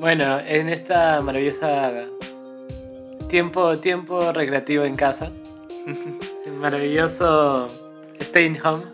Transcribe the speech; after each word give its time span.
Bueno, 0.00 0.38
en 0.40 0.68
esta 0.68 1.20
maravillosa 1.20 2.04
tiempo, 3.28 3.76
tiempo 3.78 4.32
recreativo 4.32 4.84
en 4.84 4.96
casa, 4.96 5.30
el 6.46 6.52
maravilloso 6.52 7.68
staying 8.22 8.58
home, 8.64 8.84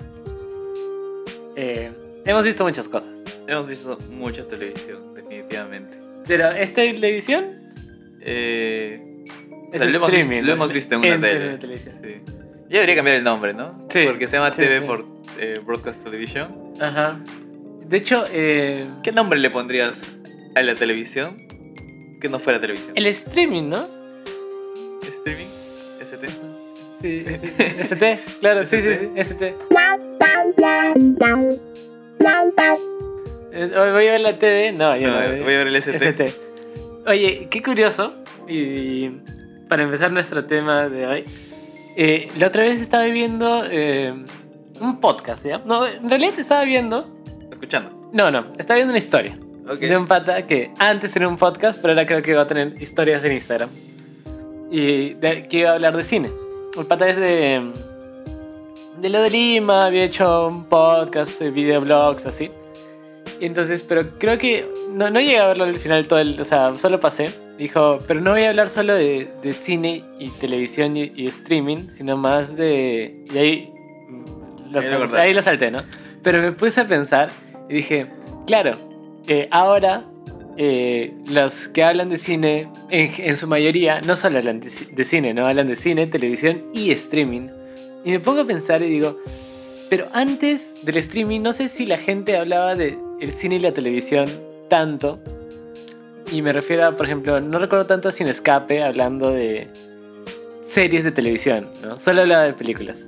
eh, 1.57 1.91
hemos 2.25 2.45
visto 2.45 2.65
muchas 2.65 2.89
cosas. 2.89 3.09
Hemos 3.47 3.67
visto 3.67 3.99
mucha 4.11 4.45
televisión, 4.49 5.15
definitivamente. 5.15 5.95
Pero, 6.27 6.51
¿esta 6.53 6.77
televisión? 6.83 7.45
Eh, 8.23 9.25
o 9.71 9.73
Es 9.75 9.79
sea, 9.79 9.87
lo, 9.91 9.97
hemos 9.97 10.11
visto, 10.11 10.21
streaming, 10.23 10.47
lo 10.47 10.53
hemos 10.55 10.69
¿no? 10.69 10.75
visto 10.75 10.95
en 10.95 11.01
una 11.01 11.15
En 11.15 11.21
tele. 11.21 11.59
televisión. 11.59 11.95
Sí. 12.03 12.33
Ya 12.71 12.77
debería 12.81 12.97
cambiar 12.97 13.17
el 13.19 13.25
nombre, 13.25 13.53
¿no? 13.53 13.87
Sí, 13.91 14.05
Porque 14.07 14.27
se 14.27 14.37
llama 14.37 14.51
sí, 14.53 14.63
TV 14.63 14.81
sí. 14.81 14.87
por 14.87 15.05
eh, 15.39 15.61
Broadcast 15.65 16.03
Television. 16.03 16.73
Ajá. 16.81 17.21
De 17.87 17.99
hecho, 17.99 18.25
eh, 18.33 18.87
¿Qué 19.03 19.13
nombre 19.13 19.39
le 19.39 19.51
pondrías 19.51 20.01
a 20.55 20.63
la 20.63 20.75
televisión 20.75 21.37
que 22.21 22.29
no 22.29 22.39
fuera 22.39 22.61
televisión? 22.61 22.93
el 22.95 23.07
streaming, 23.07 23.69
¿no? 23.69 23.87
¿Streaming? 25.03 25.47
¿ST? 26.01 26.29
Sí, 27.03 27.25
ST, 27.83 28.21
claro, 28.41 28.65
sí, 28.65 28.81
sí, 28.81 28.89
sí, 28.99 29.09
ST. 29.17 29.55
Eh, 33.53 33.71
voy 33.73 34.07
a 34.07 34.13
ver 34.13 34.21
la 34.21 34.33
TV, 34.39 34.73
no, 34.73 34.97
yo 34.97 35.09
No, 35.09 35.21
no, 35.21 35.43
voy 35.45 35.55
a 35.55 35.59
ver 35.59 35.67
el 35.69 35.77
ST. 35.77 35.97
ST. 35.97 36.35
Oye, 37.07 37.49
qué 37.51 37.63
curioso, 37.63 38.15
y 38.49 39.11
para 39.69 39.83
empezar 39.83 40.13
nuestro 40.13 40.47
tema 40.47 40.89
de 40.89 41.07
hoy, 41.07 41.25
eh, 41.97 42.29
la 42.39 42.47
otra 42.47 42.63
vez 42.63 42.81
estaba 42.81 43.05
viendo 43.05 43.65
eh, 43.71 44.15
un 44.81 45.01
podcast, 45.01 45.45
¿ya? 45.45 45.59
No, 45.59 45.87
en 45.87 46.09
realidad 46.09 46.39
estaba 46.39 46.65
viendo, 46.65 47.07
Escuchando. 47.51 48.11
no, 48.13 48.31
no, 48.31 48.47
estaba 48.59 48.77
viendo 48.77 48.93
una 48.93 48.99
historia 48.99 49.35
Ok. 49.69 49.79
de 49.81 49.97
un 49.97 50.07
pata 50.07 50.47
que 50.47 50.71
antes 50.79 51.13
tenía 51.13 51.29
un 51.29 51.37
podcast, 51.37 51.79
pero 51.81 51.93
ahora 51.95 52.07
creo 52.07 52.23
que 52.23 52.35
va 52.35 52.43
a 52.43 52.47
tener 52.47 52.81
historias 52.83 53.25
en 53.25 53.33
Instagram. 53.33 53.71
Y 54.71 55.15
de- 55.15 55.47
que 55.49 55.59
iba 55.59 55.71
a 55.71 55.75
hablar 55.75 55.97
de 55.97 56.03
cine. 56.03 56.31
El 56.79 56.87
pata 56.87 57.09
es 57.09 57.17
de. 57.17 57.71
de 59.01 59.09
lo 59.09 59.23
de 59.23 59.31
Lima, 59.31 59.87
había 59.87 60.05
hecho 60.05 60.49
un 60.49 60.65
podcast, 60.65 61.41
eh, 61.41 61.51
videoblogs, 61.51 62.27
así. 62.27 62.51
Y 63.41 63.47
entonces, 63.47 63.83
pero 63.83 64.11
creo 64.19 64.39
que 64.39 64.67
no, 64.93 65.11
no 65.11 65.21
llegué 65.21 65.39
a 65.39 65.49
verlo 65.49 65.65
al 65.65 65.77
final 65.77 66.07
todo 66.07 66.19
el. 66.19 66.41
O 66.41 66.45
sea, 66.45 66.75
solo 66.77 67.01
pasé. 67.01 67.27
Dijo, 67.59 68.01
pero 68.09 68.21
no 68.21 68.33
voy 68.33 68.43
a 68.45 68.51
hablar 68.51 68.69
solo 68.69 68.95
de, 68.95 69.29
de 69.43 69.53
cine 69.53 70.03
y 70.19 70.29
televisión 70.31 70.97
y, 70.97 71.13
y 71.15 71.27
streaming, 71.29 71.87
sino 71.97 72.17
más 72.17 72.57
de. 72.57 73.25
Y 73.33 73.39
ahí. 73.39 73.73
lo 74.71 74.81
Ahí 74.81 74.83
lo 74.87 74.91
sal- 74.91 74.99
cortaste. 74.99 75.21
ahí 75.21 75.35
lo 75.35 75.43
salté, 75.43 75.71
¿no? 75.71 75.83
Pero 76.23 76.43
me 76.43 76.51
puse 76.53 76.81
a 76.81 76.89
pensar 76.89 77.29
y 77.69 77.75
dije, 77.75 78.07
claro, 78.47 78.77
ahora 79.51 80.05
eh, 80.57 81.13
los 81.29 81.69
que 81.69 81.83
hablan 81.83 82.09
de 82.09 82.19
cine, 82.19 82.69
en, 82.91 83.37
su 83.37 83.49
mayoría, 83.49 84.01
no 84.03 84.15
solo 84.15 84.39
hablan 84.39 84.61
de 84.61 85.05
cine, 85.05 85.35
no 85.35 85.47
hablan 85.47 85.67
de 85.67 85.77
cine, 85.77 86.07
televisión 86.07 86.63
y 86.73 86.93
streaming. 86.93 87.49
Y 88.05 88.11
me 88.11 88.21
pongo 88.21 88.43
a 88.43 88.47
pensar 88.47 88.83
y 88.83 88.87
digo, 88.87 89.19
pero 89.91 90.07
antes 90.13 90.85
del 90.85 90.99
streaming, 90.99 91.41
no 91.41 91.53
sé 91.53 91.69
si 91.69 91.87
la 91.87 91.99
gente 91.99 92.37
hablaba 92.37 92.75
de 92.75 92.99
el 93.21 93.33
cine 93.33 93.57
y 93.57 93.61
la 93.61 93.73
televisión 93.73 94.27
tanto. 94.69 95.19
Y 96.31 96.43
me 96.43 96.53
refiero 96.53 96.87
a, 96.87 96.97
por 96.97 97.07
ejemplo, 97.07 97.41
no 97.41 97.59
recuerdo 97.59 97.87
tanto 97.87 98.09
a 98.09 98.13
Sin 98.13 98.29
Escape 98.29 98.83
hablando 98.83 99.31
de 99.31 99.69
series 100.67 101.05
de 101.05 101.13
televisión, 101.13 101.69
¿no? 101.83 101.99
Solo 101.99 102.23
hablaba 102.23 102.45
de 102.45 102.53
películas. 102.53 102.99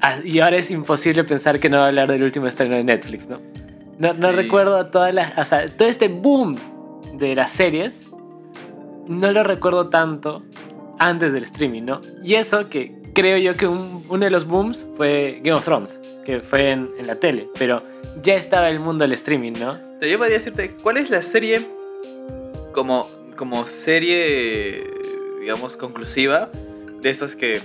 Ah, 0.00 0.18
Y 0.24 0.40
ahora 0.40 0.56
es 0.56 0.70
imposible 0.70 1.22
pensar 1.24 1.60
que 1.60 1.68
no 1.68 1.78
va 1.78 1.84
a 1.84 1.88
hablar 1.88 2.10
del 2.10 2.22
último 2.22 2.46
estreno 2.48 2.76
de 2.76 2.84
Netflix, 2.84 3.28
¿no? 3.28 3.40
No, 3.98 4.12
no 4.14 4.32
recuerdo 4.32 4.86
todas 4.86 5.14
las. 5.14 5.36
O 5.38 5.44
sea, 5.44 5.66
todo 5.66 5.88
este 5.88 6.08
boom 6.08 6.56
de 7.14 7.34
las 7.34 7.52
series. 7.52 7.92
No 9.06 9.30
lo 9.32 9.42
recuerdo 9.42 9.88
tanto 9.90 10.42
antes 10.98 11.32
del 11.32 11.44
streaming, 11.44 11.82
¿no? 11.82 12.00
Y 12.22 12.34
eso 12.34 12.68
que 12.68 13.00
creo 13.14 13.36
yo 13.38 13.54
que 13.54 13.66
un- 13.66 14.04
uno 14.08 14.24
de 14.24 14.30
los 14.30 14.46
booms 14.46 14.86
fue 14.96 15.40
Game 15.42 15.56
of 15.56 15.64
Thrones, 15.64 15.98
que 16.24 16.40
fue 16.40 16.70
en, 16.70 16.90
en 16.98 17.06
la 17.06 17.16
tele. 17.16 17.48
Pero 17.58 17.82
ya 18.22 18.34
estaba 18.36 18.68
el 18.70 18.78
mundo 18.80 19.02
del 19.04 19.12
streaming, 19.12 19.52
¿no? 19.60 19.76
Yo 20.00 20.18
podría 20.18 20.38
decirte, 20.38 20.70
¿cuál 20.82 20.96
es 20.96 21.10
la 21.10 21.22
serie 21.22 21.60
como, 22.72 23.08
como 23.36 23.66
serie, 23.66 24.84
digamos, 25.40 25.76
conclusiva 25.76 26.48
de 27.00 27.10
estas 27.10 27.36
que 27.36 27.60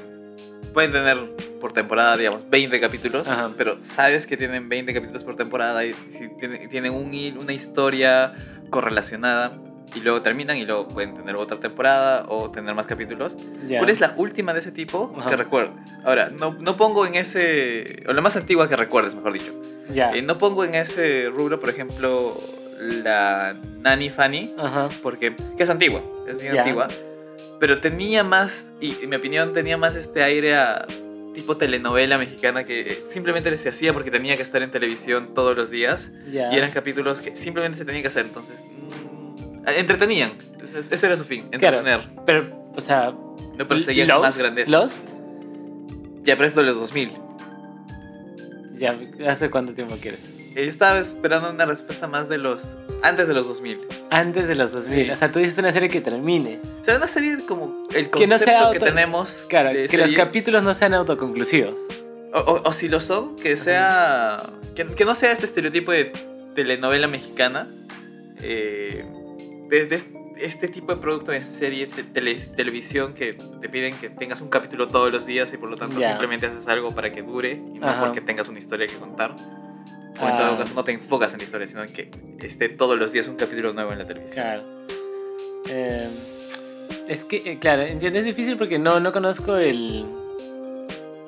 pueden 0.78 0.92
tener 0.92 1.18
por 1.60 1.74
temporada, 1.74 2.16
digamos, 2.18 2.48
20 2.52 2.80
capítulos, 2.80 3.28
Ajá. 3.28 3.50
pero 3.58 3.80
sabes 3.82 4.28
que 4.28 4.38
tienen 4.38 4.70
20 4.70 4.94
capítulos 4.94 5.24
por 5.24 5.36
temporada 5.36 5.84
y 5.84 5.94
si 6.12 6.30
tienen, 6.38 6.70
tienen 6.70 6.94
un 6.94 7.08
una 7.42 7.52
historia 7.52 8.36
correlacionada 8.70 9.58
y 9.96 10.02
luego 10.02 10.22
terminan 10.22 10.56
y 10.58 10.66
luego 10.68 10.88
pueden 10.88 11.16
tener 11.16 11.36
otra 11.36 11.60
temporada 11.60 12.26
o 12.28 12.52
tener 12.52 12.76
más 12.76 12.86
capítulos? 12.86 13.36
Ya. 13.68 13.80
¿Cuál 13.80 13.90
es 13.90 14.00
la 14.00 14.14
última 14.18 14.54
de 14.54 14.60
ese 14.60 14.72
tipo 14.72 15.16
Ajá. 15.18 15.32
que 15.32 15.38
recuerdes? 15.38 15.72
Ahora, 16.06 16.30
no, 16.30 16.56
no 16.60 16.78
pongo 16.78 17.08
en 17.08 17.16
ese, 17.16 18.04
o 18.08 18.14
la 18.14 18.22
más 18.22 18.36
antigua 18.38 18.70
que 18.70 18.76
recuerdes, 18.76 19.16
mejor 19.16 19.34
dicho. 19.34 19.60
Ya. 19.92 20.12
Eh, 20.12 20.22
no 20.22 20.38
pongo 20.38 20.64
en 20.64 20.76
ese 20.76 21.32
rubro, 21.34 21.60
por 21.60 21.72
ejemplo, 21.72 22.40
la 23.04 23.56
Nanny 23.80 24.12
Fanny, 24.12 24.54
Ajá. 24.60 24.90
porque 25.02 25.36
que 25.58 25.64
es 25.64 25.70
antigua, 25.72 26.04
es 26.28 26.40
bien 26.40 26.54
Ya. 26.54 26.62
antigua, 26.62 26.88
pero 27.60 27.80
tenía 27.82 28.24
más, 28.24 28.70
y 28.82 28.96
en 29.04 29.10
mi 29.10 29.16
opinión 29.16 29.54
tenía 29.54 29.78
más 29.78 29.96
este 29.96 30.24
aire 30.24 30.56
a 30.56 30.86
tipo 31.34 31.56
telenovela 31.58 32.18
mexicana 32.18 32.64
que 32.66 33.04
simplemente 33.10 33.56
se 33.58 33.70
hacía 33.70 33.94
porque 33.94 34.10
tenía 34.10 34.36
que 34.36 34.42
estar 34.44 34.62
en 34.64 34.72
televisión 34.72 35.34
todos 35.36 35.56
los 35.56 35.70
días 35.70 36.10
Ya. 36.32 36.52
y 36.52 36.58
eran 36.58 36.72
capítulos 36.72 37.22
que 37.22 37.36
simplemente 37.36 37.78
se 37.78 37.86
tenían 37.86 38.02
que 38.02 38.08
hacer, 38.08 38.26
entonces 38.26 38.56
mm, 38.64 39.68
entretenían, 39.68 40.32
Entonces, 40.54 40.88
ese 40.92 41.06
era 41.06 41.16
su 41.18 41.24
fin, 41.26 41.44
Claro. 41.60 41.78
entretener, 41.80 42.10
Pero, 42.26 42.72
o 42.76 42.82
sea. 42.82 43.14
no 43.58 43.68
perseguían 43.68 44.08
Lost, 44.08 44.22
más 44.22 44.38
grandeza. 44.40 44.72
Lost. 44.72 45.08
Ya 46.24 46.36
presto 46.38 46.62
los 46.64 46.76
2000. 46.80 47.12
Ya, 48.80 48.96
¿hace 49.28 49.50
cuánto 49.50 49.74
tiempo 49.74 49.96
quieres? 50.02 50.20
Estaba 50.58 50.98
esperando 51.00 51.52
una 51.52 51.66
respuesta 51.66 52.08
más 52.08 52.30
de 52.30 52.38
los 52.40 52.76
antes 53.04 53.28
de 53.28 53.34
los 53.36 53.48
2000. 53.48 53.80
Antes 54.10 54.48
de 54.48 54.56
los 54.56 54.72
2000. 54.72 55.06
Sí. 55.06 55.12
O 55.12 55.16
sea, 55.16 55.32
tú 55.32 55.38
dices 55.40 55.58
una 55.60 55.72
serie 55.72 55.88
que 55.88 56.02
termine. 56.02 56.60
O 56.82 56.84
sea, 56.84 56.98
una 56.98 57.08
serie 57.08 57.38
como 57.48 57.88
el 57.94 58.10
Que 58.10 58.26
no 58.26 58.32
concepto 58.32 58.38
que, 58.40 58.46
sea 58.46 58.62
auto- 58.68 58.86
tenemos. 58.86 59.46
Claro, 59.50 59.70
que 59.90 59.98
los 59.98 60.12
capítulos 60.14 60.64
no 60.64 60.74
sean 60.74 60.94
autoconclusivos. 60.96 61.78
o, 62.34 62.40
o- 62.40 62.62
o 62.68 62.74
si 62.74 62.90
lo 62.90 63.00
son, 63.00 63.36
que 63.36 63.56
sea. 63.56 64.42
Que, 64.76 64.86
que 64.88 65.06
no 65.06 65.14
sea 65.16 65.32
este 65.32 65.46
estereotipo 65.46 65.92
de 65.92 66.12
telenovela 66.56 67.08
mexicana. 67.08 67.68
eh, 68.42 69.06
de, 69.70 69.86
de 69.86 70.02
este 70.40 70.68
tipo 70.68 70.94
de 70.96 71.02
producto 71.02 71.32
de 71.32 71.42
serie, 71.42 71.88
te- 71.88 72.04
tele- 72.04 72.36
televisión, 72.56 73.14
que 73.14 73.34
te 73.62 73.70
piden 73.70 73.96
que 73.96 74.10
tengas 74.10 74.40
un 74.42 74.50
capítulo 74.50 74.88
todos 74.88 75.12
los 75.12 75.26
días 75.26 75.52
y 75.54 75.58
por 75.58 75.70
lo 75.70 75.76
tanto 75.78 76.00
simplemente 76.02 76.46
haces 76.48 76.68
algo 76.68 76.92
para 76.96 77.12
que 77.12 77.22
dure 77.24 77.54
y 77.76 77.80
no 77.80 77.88
Ajá. 77.88 78.00
porque 78.00 78.22
tengas 78.22 78.48
una 78.48 78.60
historia 78.60 78.88
que 78.88 78.96
contar. 78.96 79.36
O 80.20 80.28
en 80.28 80.34
Ah. 80.34 80.38
todo 80.38 80.58
caso 80.58 80.74
no 80.74 80.84
te 80.84 80.92
enfocas 80.94 81.34
en 81.34 81.40
la 81.40 81.44
historia, 81.46 81.68
sino 81.68 81.84
en 81.84 81.94
que 81.94 82.10
esté 82.42 82.70
todos 82.70 82.98
los 82.98 83.12
días 83.12 83.28
un 83.28 83.36
capítulo 83.36 83.74
nuevo 83.74 83.92
en 83.94 84.00
la 84.00 84.06
televisión. 84.06 84.44
Claro. 84.44 84.64
Eh, 85.70 86.08
es 87.08 87.24
que, 87.26 87.38
eh, 87.52 87.58
claro, 87.60 87.84
entiendo, 87.84 88.20
es 88.20 88.26
difícil 88.26 88.58
porque 88.58 88.80
no, 88.80 89.00
no 89.00 89.12
conozco 89.12 89.56
el. 89.58 90.06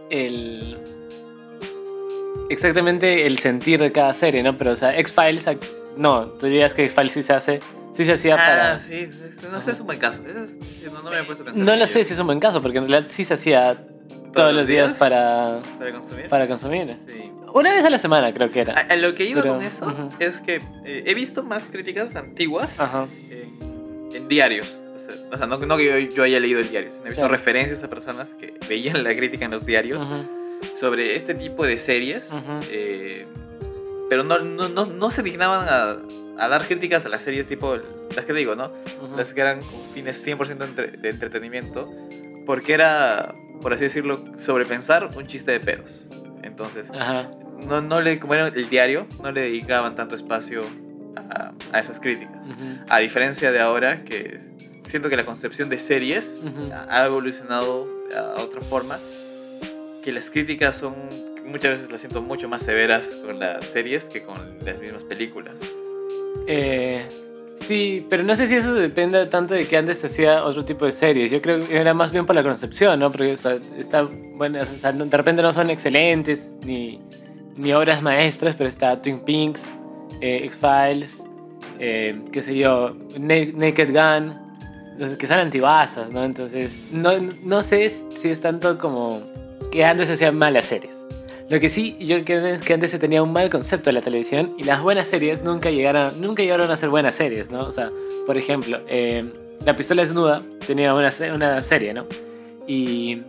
el. 0.10 0.78
exactamente 2.50 3.26
el 3.28 3.38
sentir 3.40 3.80
de 3.80 3.92
cada 3.92 4.14
serie, 4.14 4.44
¿no? 4.44 4.58
Pero, 4.58 4.72
o 4.72 4.76
sea, 4.76 4.98
X-Files. 4.98 5.46
No, 5.98 6.28
tú 6.28 6.46
dirías 6.48 6.74
que 6.74 6.84
X-Files 6.86 7.12
sí 7.14 7.24
se 7.24 7.34
hace. 7.34 7.60
Sí 7.96 8.06
se 8.06 8.14
hacía 8.14 8.36
Ah, 8.36 8.38
para. 8.38 8.80
sí, 8.80 9.10
no 9.52 9.62
sé, 9.62 9.72
es 9.72 9.80
un 9.82 9.86
buen 9.88 10.00
caso. 10.00 10.22
Es- 10.26 10.56
no, 10.92 11.02
no 11.02 11.10
me 11.12 11.20
he 11.20 11.24
puesto 11.24 11.44
a 11.44 11.46
pensar. 11.48 11.66
No 11.66 11.76
lo 11.76 11.86
sé 11.88 12.04
si 12.06 12.14
es 12.14 12.20
un 12.20 12.28
buen 12.28 12.40
caso, 12.40 12.62
porque 12.62 12.78
en 12.78 12.88
realidad 12.88 13.12
sí 13.12 13.26
se 13.26 13.34
hacía 13.34 13.78
todos, 14.34 14.54
los 14.54 14.68
días, 14.68 14.94
para, 14.94 15.60
para 15.78 15.92
consumir. 15.92 16.28
para 16.30 16.48
consumir. 16.48 16.98
Sí. 17.08 17.32
Una 17.54 17.74
vez 17.74 17.84
a 17.86 17.90
la 17.90 18.00
semana, 18.00 18.34
creo 18.34 18.52
que 18.52 18.60
A, 18.60 18.64
era. 18.64 18.74
a 18.74 18.96
lo 18.96 19.16
que 19.16 19.26
iba 19.26 19.42
Pero, 19.42 19.56
con 19.56 19.64
eso 19.64 19.86
ujú. 19.88 20.10
es 20.20 20.42
que 20.42 20.62
eh, 20.86 21.04
he 21.06 21.14
visto 21.14 21.44
más 21.44 21.64
críticas 21.72 22.16
antiguas 22.16 22.80
Ajá. 22.80 23.08
en, 23.30 24.09
en 24.16 24.28
diarios. 24.28 24.76
O 24.96 25.00
sea, 25.00 25.16
o 25.34 25.38
sea, 25.38 25.47
no, 25.47 25.58
no 25.58 25.78
que 25.78 25.85
yo, 25.85 25.97
yo 26.16 26.23
haya 26.23 26.40
leído 26.40 26.59
el 26.59 26.70
diario, 26.70 26.91
sino 26.91 27.06
he 27.06 27.09
visto 27.09 27.22
Claro. 27.22 27.32
referencias 27.32 27.82
a 27.84 27.90
personas 27.90 28.29
que 28.40 28.53
veían 28.68 29.03
la 29.03 29.16
crítica 29.16 29.46
en 29.46 29.52
los 29.52 29.66
diarios 29.66 30.03
Ujú, 30.03 30.26
sobre 30.78 31.16
este 31.16 31.34
tipo 31.35 31.66
de 31.66 31.78
series. 31.78 32.28
ujú. 32.32 32.59
eh, 32.72 33.26
pero 34.09 34.23
no, 34.23 34.40
no, 34.40 34.70
no, 34.70 34.85
no 34.88 35.12
se 35.12 35.22
dignaban 35.22 35.68
a, 35.70 36.44
a 36.44 36.47
dar 36.47 36.66
críticas 36.66 37.06
a 37.06 37.09
las 37.09 37.22
series 37.22 37.47
tipo 37.47 37.76
las 38.16 38.26
que 38.26 38.34
te 38.34 38.40
digo, 38.40 38.56
¿no? 38.56 38.72
Ujú. 39.03 39.16
las 39.16 39.34
que 39.34 39.41
eran 39.41 39.59
con 39.62 39.79
fines 39.94 40.26
100% 40.26 40.64
entre- 40.64 40.88
de 40.97 41.09
entretenimiento, 41.09 41.88
porque 42.47 42.73
era, 42.73 43.34
por 43.62 43.72
así 43.73 43.84
decirlo, 43.84 44.20
sobrepensar 44.35 45.12
un 45.16 45.28
chiste 45.28 45.52
de 45.52 45.59
pedos. 45.59 46.06
Entonces. 46.41 46.88
No, 47.67 47.82
no 47.82 48.02
le, 48.02 48.14
era 48.14 48.47
el 48.47 48.70
diario, 48.70 49.08
no 49.22 49.32
le 49.32 49.41
dedicaban 49.41 49.96
tanto 49.96 50.16
espacio 50.16 50.61
a, 51.16 51.52
a 51.72 51.79
esas 51.79 52.00
críticas. 52.00 52.35
A 52.90 53.00
diferencia 53.00 53.52
de 53.52 53.59
ahora, 53.59 54.03
que 54.03 54.40
siento 54.88 55.09
que 55.09 55.16
la 55.16 55.26
concepción 55.26 55.70
de 55.70 55.79
series 55.79 56.38
ha 56.90 57.06
evolucionado 57.06 57.88
a 58.16 58.41
otra 58.41 58.61
forma, 58.61 58.97
que 60.03 60.11
las 60.11 60.29
críticas 60.29 60.78
son, 60.78 60.96
muchas 61.46 61.72
veces 61.72 61.91
las 61.91 62.02
siento 62.02 62.22
mucho 62.22 62.50
más 62.50 62.61
severas 62.64 63.08
con 63.26 63.40
las 63.40 63.66
series 63.66 64.06
que 64.06 64.23
con 64.23 64.38
las 64.66 64.79
mismas 64.79 65.03
películas. 65.03 65.53
Eh, 66.47 67.08
Sí, 67.70 68.03
pero 68.09 68.23
no 68.23 68.35
sé 68.35 68.47
si 68.47 68.56
eso 68.56 68.73
depende 68.73 69.23
tanto 69.28 69.53
de 69.53 69.64
que 69.64 69.78
antes 69.78 70.00
se 70.00 70.08
hacía 70.08 70.44
otro 70.44 70.66
tipo 70.66 70.85
de 70.85 70.91
series. 70.91 71.29
Yo 71.29 71.40
creo 71.40 71.59
que 71.59 71.78
era 71.78 71.94
más 71.94 72.11
bien 72.11 72.26
por 72.26 72.35
la 72.35 72.41
concepción, 72.41 73.00
¿no? 73.00 73.11
Porque 73.11 73.34
o 73.34 73.38
sea, 73.38 73.59
está, 73.78 74.08
bueno, 74.35 74.59
o 74.61 74.66
sea, 74.66 74.91
de 74.91 75.17
repente 75.17 75.44
no 75.44 75.53
son 75.53 75.70
excelentes 75.70 76.50
ni, 76.66 77.00
ni 77.59 77.73
obras 77.73 78.02
maestras, 78.02 78.56
pero 78.56 78.70
está 78.70 79.02
Twin 79.02 79.20
Peaks, 79.20 79.64
eh, 80.22 80.41
X-Files, 80.46 81.23
eh, 81.79 82.20
qué 82.32 82.41
sé 82.41 82.56
yo, 82.56 82.96
Na- 83.20 83.46
Naked 83.53 83.91
Gun, 83.91 85.17
que 85.17 85.28
son 85.28 85.40
antiguasas, 85.40 86.09
¿no? 86.09 86.23
Entonces, 86.23 86.72
no, 86.91 87.11
no 87.44 87.61
sé 87.64 87.94
si 88.20 88.29
es 88.29 88.41
tanto 88.41 88.78
como 88.78 89.22
que 89.72 89.84
antes 89.85 90.08
se 90.08 90.14
hacían 90.14 90.35
malas 90.38 90.66
series. 90.66 90.94
Lo 91.50 91.59
que 91.59 91.70
sí, 91.70 91.97
yo 92.00 92.23
creo 92.26 92.46
es 92.46 92.61
que 92.61 92.73
antes 92.73 92.91
se 92.91 93.00
tenía 93.00 93.23
un 93.23 93.34
mal 93.34 93.50
concepto 93.50 93.90
de 93.90 93.94
la 93.94 94.02
televisión 94.02 94.53
y 94.58 94.64
las 94.64 94.82
buenas 94.82 95.08
series 95.08 95.44
nunca 95.44 95.72
llegaron, 95.72 96.22
nunca 96.22 96.44
llegaron 96.44 96.70
a 96.70 96.78
ser 96.78 96.90
buenas 96.90 97.16
series, 97.16 97.50
¿no? 97.50 97.61
O 97.61 97.72
sea, 97.72 97.90
por 98.26 98.38
ejemplo, 98.38 98.79
eh, 98.88 99.26
La 99.66 99.76
pistola 99.76 100.03
desnuda 100.03 100.41
tenía 100.66 100.94
una, 100.94 101.11
una 101.34 101.61
serie, 101.61 101.94
¿no? 101.94 102.06
Y 102.67 103.22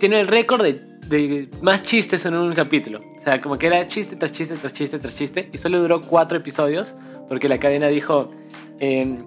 tiene 0.00 0.20
el 0.20 0.26
récord 0.26 0.62
de, 0.62 0.82
de 1.06 1.48
más 1.62 1.82
chistes 1.82 2.26
en 2.26 2.34
un 2.34 2.52
capítulo. 2.54 3.00
O 3.16 3.20
sea, 3.20 3.40
como 3.40 3.58
que 3.58 3.68
era 3.68 3.86
chiste 3.86 4.16
tras 4.16 4.32
chiste 4.32 4.56
tras 4.56 4.72
chiste 4.72 4.98
tras 4.98 5.16
chiste 5.16 5.48
y 5.52 5.58
solo 5.58 5.80
duró 5.80 6.00
cuatro 6.00 6.38
episodios 6.38 6.96
porque 7.28 7.48
la 7.48 7.60
cadena 7.60 7.86
dijo, 7.86 8.32
eh, 8.80 9.18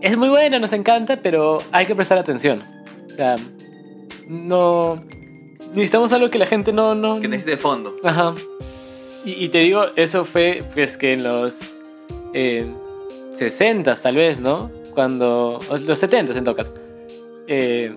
es 0.00 0.16
muy 0.16 0.28
buena, 0.28 0.58
nos 0.58 0.72
encanta, 0.72 1.20
pero 1.22 1.58
hay 1.70 1.86
que 1.86 1.94
prestar 1.94 2.18
atención. 2.18 2.62
O 3.06 3.14
sea, 3.14 3.36
no... 4.28 5.04
Necesitamos 5.70 6.12
algo 6.12 6.30
que 6.30 6.38
la 6.38 6.46
gente 6.46 6.72
no... 6.72 6.94
no 6.94 7.20
Que 7.20 7.28
necesite 7.28 7.56
fondo. 7.56 7.94
Ajá. 8.02 8.34
Y, 9.24 9.44
y 9.44 9.48
te 9.50 9.58
digo, 9.58 9.86
eso 9.94 10.24
fue 10.24 10.64
pues 10.74 10.96
que 10.96 11.12
en 11.12 11.22
los 11.22 11.58
eh, 12.32 12.66
60 13.34 13.94
tal 13.96 14.16
vez, 14.16 14.40
¿no? 14.40 14.70
Cuando... 14.94 15.60
Los 15.84 15.98
70 15.98 16.36
en 16.36 16.44
todo 16.44 16.56
caso. 16.56 16.74
Eh, 17.46 17.94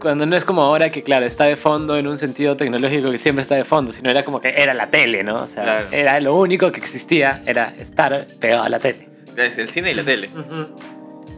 cuando 0.00 0.26
no 0.26 0.36
es 0.36 0.44
como 0.44 0.62
ahora 0.62 0.90
que, 0.90 1.02
claro, 1.02 1.26
está 1.26 1.44
de 1.44 1.56
fondo 1.56 1.96
en 1.96 2.06
un 2.06 2.16
sentido 2.18 2.56
tecnológico 2.56 3.10
que 3.10 3.18
siempre 3.18 3.42
está 3.42 3.54
de 3.54 3.64
fondo, 3.64 3.92
sino 3.92 4.10
era 4.10 4.24
como 4.24 4.40
que 4.40 4.48
era 4.56 4.74
la 4.74 4.88
tele, 4.90 5.22
¿no? 5.24 5.42
O 5.42 5.46
sea, 5.46 5.62
Claro. 5.62 5.86
era 5.92 6.20
lo 6.20 6.36
único 6.36 6.70
que 6.72 6.80
existía, 6.80 7.42
era 7.46 7.74
estar 7.76 8.26
pegado 8.40 8.62
a 8.64 8.68
la 8.68 8.78
tele. 8.78 9.08
Es 9.36 9.58
el 9.58 9.68
cine 9.70 9.90
y 9.90 9.94
la 9.94 10.02
tele. 10.04 10.28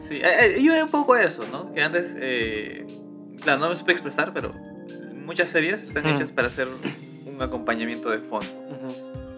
Sí, 0.08 0.16
eh, 0.16 0.55
eh, 0.56 0.62
yo 0.62 0.72
veo 0.72 0.84
un 0.84 0.90
poco 0.90 1.16
eso, 1.16 1.44
¿no? 1.52 1.72
Que 1.75 1.82
antes, 1.82 2.14
eh, 2.16 2.87
claro, 3.43 3.60
no 3.60 3.69
me 3.70 3.76
supe 3.76 3.93
expresar, 3.93 4.32
pero 4.32 4.52
muchas 5.25 5.49
series 5.50 5.82
están 5.82 6.04
Mm. 6.04 6.08
hechas 6.16 6.32
para 6.32 6.49
hacer 6.49 6.66
un 7.26 7.43
acompañamiento 7.43 8.08
de 8.11 8.19
fondo, 8.19 8.46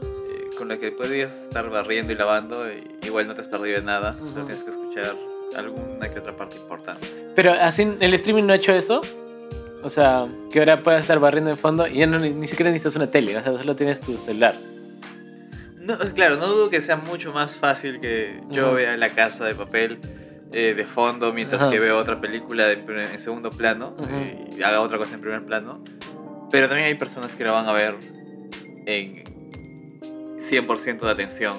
eh, 0.02 0.56
con 0.56 0.69
la 0.69 0.76
que 0.78 0.93
podrías 0.93 1.32
estar 1.44 1.69
barriendo 1.70 2.12
y 2.12 2.16
lavando, 2.16 2.64
y 2.70 3.06
igual 3.06 3.26
no 3.26 3.34
te 3.34 3.40
has 3.40 3.49
perdido 3.49 3.78
de 3.78 3.84
nada, 3.84 4.14
solo 4.19 4.46
tienes 4.46 4.62
que 4.62 4.70
escuchar 4.70 5.14
alguna 5.56 6.08
que 6.12 6.19
otra 6.20 6.37
parte 6.37 6.56
importante. 6.56 7.06
Pero 7.35 7.53
así 7.53 7.88
el 8.00 8.15
streaming 8.15 8.44
no 8.44 8.53
ha 8.53 8.56
hecho 8.56 8.73
eso. 8.73 9.00
O 9.82 9.88
sea, 9.88 10.27
que 10.53 10.59
ahora 10.59 10.82
puedas 10.82 11.00
estar 11.03 11.19
barriendo 11.19 11.50
en 11.50 11.56
fondo 11.56 11.87
y 11.87 11.99
ya 11.99 12.06
no, 12.06 12.19
ni, 12.19 12.31
ni 12.31 12.47
siquiera 12.47 12.71
necesitas 12.71 12.97
una 12.97 13.11
tele, 13.11 13.37
o 13.37 13.43
sea, 13.43 13.53
solo 13.53 13.75
tienes 13.77 14.00
tu 14.00 14.17
celular. 14.19 14.55
No, 15.81 15.97
claro, 16.15 16.37
no 16.37 16.47
dudo 16.47 16.69
que 16.69 16.82
sea 16.82 16.97
mucho 16.97 17.32
más 17.32 17.56
fácil 17.56 18.00
que 18.00 18.41
yo 18.50 18.75
vea 18.75 18.97
la 18.99 19.09
casa 19.11 19.47
de 19.47 19.55
papel 19.55 19.99
eh, 20.53 20.75
de 20.77 20.85
fondo 20.85 21.32
mientras 21.32 21.62
Ajá. 21.62 21.71
que 21.71 21.81
veo 21.81 21.97
otra 21.97 22.21
película 22.21 22.71
en, 22.71 23.21
segundo 23.21 23.50
plano 23.50 23.94
Ujú. 23.99 24.09
eh, 24.12 24.50
y 24.59 24.62
haga 24.62 24.83
otra 24.83 24.99
cosa 24.99 25.15
en 25.15 25.23
primer 25.23 25.43
plano. 25.44 25.83
Pero 26.50 26.69
también 26.69 26.88
hay 26.88 26.94
personas 26.94 27.35
que 27.35 27.44
lo 27.44 27.53
van 27.53 27.67
a 27.67 27.73
ver 27.73 27.94
en 28.85 29.25
100% 30.38 31.00
de 31.00 31.11
atención 31.11 31.56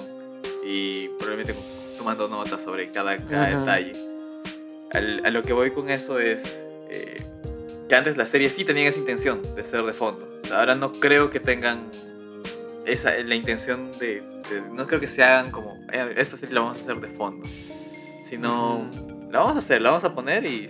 y 0.64 1.08
probablemente 1.18 1.54
tomando 1.98 2.28
notas 2.28 2.62
sobre 2.62 2.90
cada, 2.92 3.16
cada 3.16 3.58
detalle. 3.58 4.11
Al- 4.92 5.22
a 5.24 5.30
lo 5.30 5.42
que 5.42 5.52
voy 5.52 5.70
con 5.70 5.90
eso 5.90 6.18
es 6.18 6.42
eh, 6.90 7.22
que 7.88 7.94
antes 7.94 8.16
las 8.16 8.28
series 8.28 8.52
sí 8.52 8.64
tenían 8.64 8.86
esa 8.86 8.98
intención 8.98 9.40
de 9.54 9.64
ser 9.64 9.84
de 9.84 9.92
fondo. 9.92 10.28
Ahora 10.52 10.74
no 10.74 10.92
creo 10.92 11.30
que 11.30 11.40
tengan 11.40 11.90
esa, 12.86 13.16
la 13.18 13.34
intención 13.34 13.92
de, 13.98 14.16
de- 14.20 14.60
No 14.72 14.86
creo 14.86 15.00
que 15.00 15.06
se 15.06 15.22
hagan 15.22 15.50
como. 15.50 15.76
"Eh, 15.92 16.14
Esta 16.16 16.36
serie 16.36 16.54
la 16.54 16.60
vamos 16.62 16.78
a 16.78 16.82
hacer 16.82 16.96
de 16.96 17.08
fondo. 17.08 17.46
Sino. 18.28 18.88
La 19.30 19.38
vamos 19.40 19.56
a 19.56 19.58
hacer, 19.60 19.80
la 19.80 19.90
vamos 19.90 20.04
a 20.04 20.14
poner 20.14 20.44
y 20.44 20.68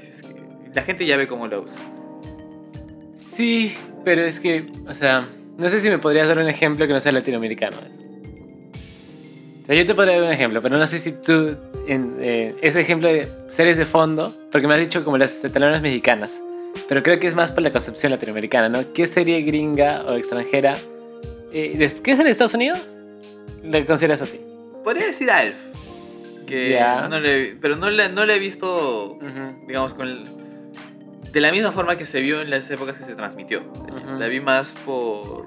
la 0.75 0.83
gente 0.83 1.05
ya 1.05 1.17
ve 1.17 1.27
cómo 1.27 1.49
la 1.49 1.59
usa. 1.59 1.81
Sí, 3.19 3.75
pero 4.05 4.23
es 4.25 4.39
que, 4.41 4.67
o 4.87 4.95
sea, 4.95 5.27
no 5.59 5.69
sé 5.69 5.81
si 5.81 5.89
me 5.89 5.99
podrías 5.99 6.29
dar 6.29 6.39
un 6.39 6.49
ejemplo 6.49 6.87
que 6.87 6.93
no 6.93 7.01
sea 7.01 7.13
latinoamericano. 7.13 7.77
eso. 7.87 8.02
O 9.63 9.67
sea, 9.67 9.75
yo 9.77 9.87
te 9.87 9.95
podría 9.95 10.17
dar 10.17 10.25
un 10.25 10.33
ejemplo, 10.33 10.61
pero 10.61 10.77
no 10.77 10.87
sé 10.87 10.99
si 10.99 11.13
tú, 11.13 11.57
en, 11.87 12.17
eh, 12.21 12.55
ese 12.63 12.81
ejemplo 12.81 13.09
de 13.09 13.29
series 13.49 13.77
de 13.79 13.87
fondo, 13.87 14.35
porque 14.51 14.67
me 14.67 14.75
has 14.75 14.81
dicho 14.81 15.05
como 15.05 15.19
las 15.19 15.41
telenovelas 15.41 15.83
mexicanas, 15.83 16.31
pero 16.89 17.03
creo 17.03 17.21
que 17.21 17.29
es 17.29 17.35
más 17.35 17.53
por 17.53 17.63
la 17.63 17.71
concepción 17.71 18.11
latinoamericana, 18.13 18.69
¿no? 18.69 18.81
¿Qué 18.93 19.07
serie 19.07 19.41
gringa 19.43 20.03
o 20.07 20.15
extranjera? 20.15 20.75
eh, 21.53 21.93
¿Qué 22.03 22.13
es 22.13 22.19
en 22.19 22.27
Estados 22.27 22.55
Unidos? 22.55 22.81
¿La 23.63 23.85
consideras 23.87 24.23
así? 24.23 24.41
Podría 24.83 25.07
decir 25.07 25.31
Alf. 25.31 25.55
Que 26.47 26.71
Ya. 26.71 27.07
no 27.09 27.21
le, 27.21 27.57
pero 27.61 27.77
no 27.77 27.89
le, 27.89 28.09
no 28.09 28.27
le 28.27 28.35
he 28.35 28.39
visto, 28.41 29.19
digamos, 29.69 29.95
con 29.95 30.09
el- 30.09 30.25
de 31.33 31.41
la 31.41 31.53
misma 31.53 31.71
forma 31.73 31.97
que 31.97 32.05
se 32.05 32.21
vio 32.21 32.43
en 32.43 32.51
las 32.51 32.69
épocas 32.71 32.97
que 32.99 33.05
se 33.05 33.15
transmitió. 33.15 33.61
Ujú. 33.63 34.19
La 34.19 34.27
vi 34.29 34.41
más 34.41 34.73
por 34.85 35.47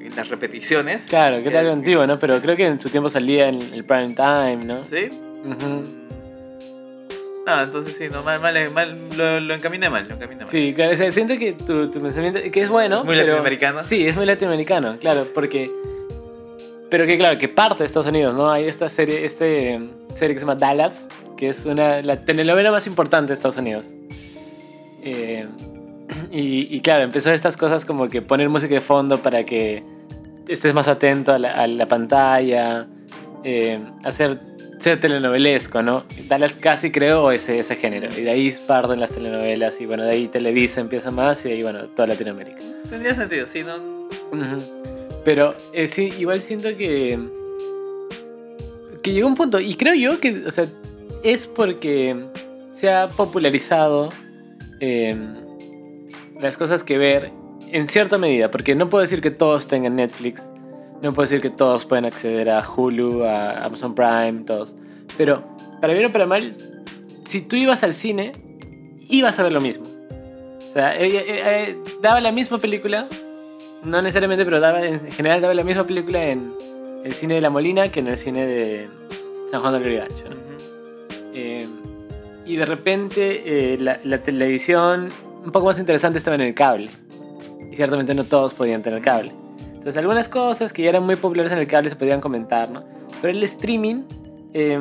en 0.00 0.14
las 0.16 0.28
repeticiones. 0.28 1.06
Claro, 1.08 1.38
que 1.38 1.44
que- 1.44 1.48
era 1.50 1.60
algo 1.60 1.72
antiguo, 1.72 2.06
¿no? 2.06 2.18
Pero 2.18 2.40
creo 2.40 2.56
que 2.56 2.66
en 2.66 2.80
su 2.80 2.88
tiempo 2.88 3.08
salía 3.10 3.48
en 3.48 3.60
el 3.60 3.84
prime 3.84 4.14
time, 4.14 4.64
¿no? 4.64 4.82
¿Sí? 4.84 5.08
No, 7.46 7.62
entonces 7.62 7.96
sí, 7.96 8.04
no, 8.12 8.22
mal, 8.22 8.40
mal, 8.40 8.54
mal, 8.72 8.98
lo, 9.16 9.40
lo 9.40 9.54
encaminé 9.54 9.88
mal, 9.88 10.06
lo 10.06 10.14
encaminé 10.16 10.42
mal. 10.42 10.50
Sí, 10.50 10.74
claro, 10.74 10.92
o 10.92 10.96
sea, 10.96 11.10
siento 11.12 11.38
que 11.38 11.52
tu, 11.52 11.90
tu 11.90 12.00
pensamiento, 12.02 12.40
que 12.52 12.60
es 12.60 12.68
bueno. 12.68 12.96
Es 12.98 13.04
muy 13.04 13.14
pero- 13.14 13.26
latinoamericano. 13.28 13.84
Sí, 13.84 14.06
es 14.06 14.16
muy 14.16 14.26
latinoamericano, 14.26 14.98
claro, 14.98 15.26
porque... 15.34 15.70
Pero 16.90 17.06
que 17.06 17.16
claro, 17.18 17.38
que 17.38 17.48
parte 17.48 17.78
de 17.80 17.86
Estados 17.86 18.06
Unidos, 18.06 18.34
¿no? 18.34 18.50
Hay 18.50 18.64
esta 18.64 18.88
serie, 18.88 19.24
este 19.24 19.72
em, 19.72 19.88
serie 20.16 20.34
que 20.34 20.40
se 20.40 20.46
llama 20.46 20.54
Dallas, 20.56 21.04
que 21.36 21.48
es 21.50 21.64
una, 21.66 22.00
la 22.02 22.16
telenovela 22.24 22.70
más 22.70 22.86
importante 22.86 23.28
de 23.28 23.34
Estados 23.34 23.56
Unidos. 23.58 23.86
Eh, 25.02 25.46
y, 26.30 26.74
y 26.74 26.80
claro, 26.80 27.04
empezó 27.04 27.32
estas 27.32 27.56
cosas 27.56 27.84
como 27.84 28.08
que 28.08 28.22
poner 28.22 28.48
música 28.48 28.74
de 28.74 28.80
fondo 28.80 29.18
para 29.18 29.44
que 29.44 29.82
estés 30.48 30.74
más 30.74 30.88
atento 30.88 31.32
a 31.32 31.38
la, 31.38 31.52
a 31.52 31.66
la 31.66 31.86
pantalla, 31.86 32.86
eh, 33.44 33.80
hacer 34.04 34.40
ser 34.80 35.00
telenovelesco, 35.00 35.82
¿no? 35.82 36.04
Dallas 36.28 36.54
casi 36.54 36.90
creó 36.90 37.32
ese, 37.32 37.58
ese 37.58 37.76
género, 37.76 38.08
y 38.16 38.22
de 38.22 38.30
ahí 38.30 38.54
parten 38.66 39.00
las 39.00 39.10
telenovelas, 39.10 39.80
y 39.80 39.86
bueno, 39.86 40.04
de 40.04 40.10
ahí 40.10 40.28
Televisa 40.28 40.80
empieza 40.80 41.10
más, 41.10 41.44
y 41.44 41.48
de 41.48 41.54
ahí, 41.54 41.62
bueno, 41.62 41.84
toda 41.86 42.08
Latinoamérica. 42.08 42.58
Tendría 42.88 43.14
sentido, 43.14 43.46
sí, 43.46 43.62
no. 43.64 44.08
Pero 45.24 45.54
eh, 45.72 45.88
sí, 45.88 46.10
igual 46.18 46.40
siento 46.40 46.68
que. 46.76 47.18
que 49.02 49.12
llegó 49.12 49.26
un 49.26 49.34
punto, 49.34 49.58
y 49.60 49.74
creo 49.74 49.94
yo 49.94 50.20
que, 50.20 50.44
o 50.46 50.50
sea, 50.50 50.66
es 51.22 51.46
porque 51.46 52.16
se 52.74 52.90
ha 52.90 53.08
popularizado 53.08 54.10
eh, 54.80 55.16
las 56.40 56.56
cosas 56.56 56.84
que 56.84 56.98
ver 56.98 57.32
en 57.70 57.88
cierta 57.88 58.18
medida, 58.18 58.50
porque 58.50 58.74
no 58.74 58.88
puedo 58.88 59.02
decir 59.02 59.20
que 59.20 59.30
todos 59.30 59.68
tengan 59.68 59.96
Netflix, 59.96 60.42
no 61.02 61.12
puedo 61.12 61.28
decir 61.28 61.40
que 61.40 61.50
todos 61.50 61.84
pueden 61.84 62.04
acceder 62.04 62.50
a 62.50 62.64
Hulu, 62.68 63.24
a 63.24 63.64
Amazon 63.64 63.94
Prime, 63.94 64.44
todos, 64.46 64.74
pero 65.16 65.42
para 65.80 65.92
bien 65.92 66.06
o 66.06 66.12
para 66.12 66.26
mal, 66.26 66.56
si 67.26 67.40
tú 67.40 67.56
ibas 67.56 67.82
al 67.82 67.94
cine, 67.94 68.32
ibas 69.08 69.38
a 69.38 69.42
ver 69.42 69.52
lo 69.52 69.60
mismo. 69.60 69.84
O 70.58 70.72
sea, 70.72 70.96
eh, 70.96 71.08
eh, 71.08 71.24
eh, 71.26 71.76
daba 72.02 72.20
la 72.20 72.32
misma 72.32 72.58
película, 72.58 73.06
no 73.84 74.02
necesariamente, 74.02 74.44
pero 74.44 74.60
daba, 74.60 74.84
en 74.84 75.10
general 75.10 75.40
daba 75.40 75.54
la 75.54 75.64
misma 75.64 75.86
película 75.86 76.24
en 76.24 76.52
el 77.04 77.12
cine 77.12 77.34
de 77.34 77.40
La 77.40 77.50
Molina 77.50 77.88
que 77.90 78.00
en 78.00 78.08
el 78.08 78.18
cine 78.18 78.46
de 78.46 78.88
San 79.50 79.60
Juan 79.60 79.82
del. 79.82 80.02
Eh, 81.34 81.66
y 82.44 82.56
de 82.56 82.64
repente 82.64 83.76
la, 83.78 84.00
la 84.02 84.18
televisión 84.18 85.10
un 85.48 85.52
poco 85.52 85.64
más 85.66 85.78
interesante 85.78 86.18
estaba 86.18 86.34
en 86.34 86.42
el 86.42 86.54
cable. 86.54 86.90
Y 87.72 87.74
ciertamente 87.76 88.14
no 88.14 88.24
todos 88.24 88.52
podían 88.52 88.82
tener 88.82 89.00
cable. 89.00 89.32
Entonces 89.72 89.96
algunas 89.96 90.28
cosas 90.28 90.72
que 90.74 90.82
ya 90.82 90.90
eran 90.90 91.04
muy 91.04 91.16
populares 91.16 91.50
en 91.52 91.58
el 91.58 91.66
cable 91.66 91.88
se 91.88 91.96
podían 91.96 92.20
comentar, 92.20 92.70
¿no? 92.70 92.84
Pero 93.22 93.32
el 93.36 93.42
streaming, 93.44 94.02
eh, 94.52 94.78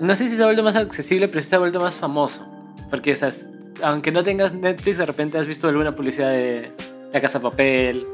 no 0.00 0.16
sé 0.16 0.28
si 0.30 0.36
se 0.36 0.42
ha 0.42 0.46
vuelto 0.46 0.62
más 0.62 0.74
accesible, 0.76 1.28
pero 1.28 1.40
sí 1.42 1.48
se 1.50 1.56
ha 1.56 1.58
vuelto 1.58 1.80
más 1.80 1.96
famoso. 1.96 2.46
Porque 2.90 3.10
esas, 3.10 3.46
aunque 3.82 4.10
no 4.10 4.22
tengas 4.22 4.54
Netflix, 4.54 4.96
de 4.98 5.04
repente 5.06 5.36
has 5.36 5.46
visto 5.46 5.68
alguna 5.68 5.94
publicidad 5.94 6.28
de 6.30 6.70
La 7.12 7.20
Casa 7.20 7.40
Papel. 7.40 8.06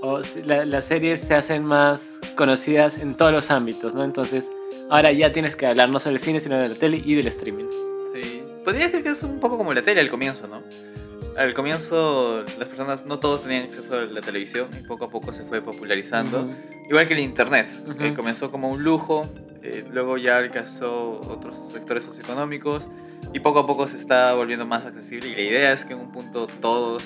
O 0.00 0.20
la- 0.46 0.64
las 0.64 0.86
series 0.86 1.20
se 1.20 1.34
hacen 1.34 1.62
más 1.62 2.18
conocidas 2.36 2.96
en 2.96 3.14
todos 3.14 3.32
los 3.32 3.50
ámbitos, 3.50 3.94
¿no? 3.94 4.02
Entonces 4.02 4.48
ahora 4.88 5.12
ya 5.12 5.30
tienes 5.30 5.56
que 5.56 5.66
hablar 5.66 5.90
no 5.90 6.00
solo 6.00 6.14
del 6.14 6.20
cine, 6.22 6.40
sino 6.40 6.56
de 6.56 6.68
la 6.70 6.74
tele 6.74 7.02
y 7.04 7.14
del 7.14 7.26
streaming. 7.26 7.66
Sí. 8.14 8.42
Podría 8.64 8.86
decir 8.86 9.02
que 9.02 9.10
es 9.10 9.22
un 9.22 9.40
poco 9.40 9.58
como 9.58 9.74
la 9.74 9.82
tele 9.82 10.00
al 10.00 10.08
comienzo, 10.10 10.48
¿no? 10.48 10.62
Al 11.36 11.54
comienzo 11.54 12.44
las 12.58 12.68
personas, 12.68 13.06
no 13.06 13.18
todos 13.18 13.42
tenían 13.42 13.64
acceso 13.64 13.94
a 13.94 14.02
la 14.02 14.20
televisión 14.20 14.68
y 14.78 14.86
poco 14.86 15.06
a 15.06 15.10
poco 15.10 15.32
se 15.32 15.44
fue 15.44 15.62
popularizando. 15.62 16.54
Igual 16.88 17.06
que 17.08 17.14
el 17.14 17.20
internet, 17.20 17.68
que 17.98 18.14
comenzó 18.14 18.50
como 18.50 18.70
un 18.70 18.82
lujo 18.82 19.28
eh, 19.62 19.84
luego 19.92 20.16
ya 20.16 20.38
alcanzó 20.38 21.20
otros 21.28 21.54
sectores 21.72 22.04
socioeconómicos 22.04 22.84
y 23.34 23.40
poco 23.40 23.58
a 23.58 23.66
poco 23.66 23.86
se 23.86 23.98
está 23.98 24.32
volviendo 24.32 24.64
más 24.64 24.86
accesible 24.86 25.28
y 25.28 25.34
la 25.34 25.42
idea 25.42 25.72
es 25.72 25.84
que 25.84 25.92
en 25.92 26.00
un 26.00 26.12
punto 26.12 26.46
todos 26.60 27.02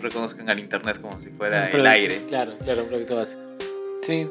reconozcan 0.00 0.48
al 0.48 0.60
Internet 0.60 1.00
como 1.00 1.20
si 1.20 1.30
fuera 1.30 1.68
el 1.68 1.86
aire. 1.86 2.22
Claro, 2.28 2.56
claro, 2.58 2.82
un 2.82 2.88
producto 2.88 3.16
básico. 3.16 3.40
Sí. 4.02 4.28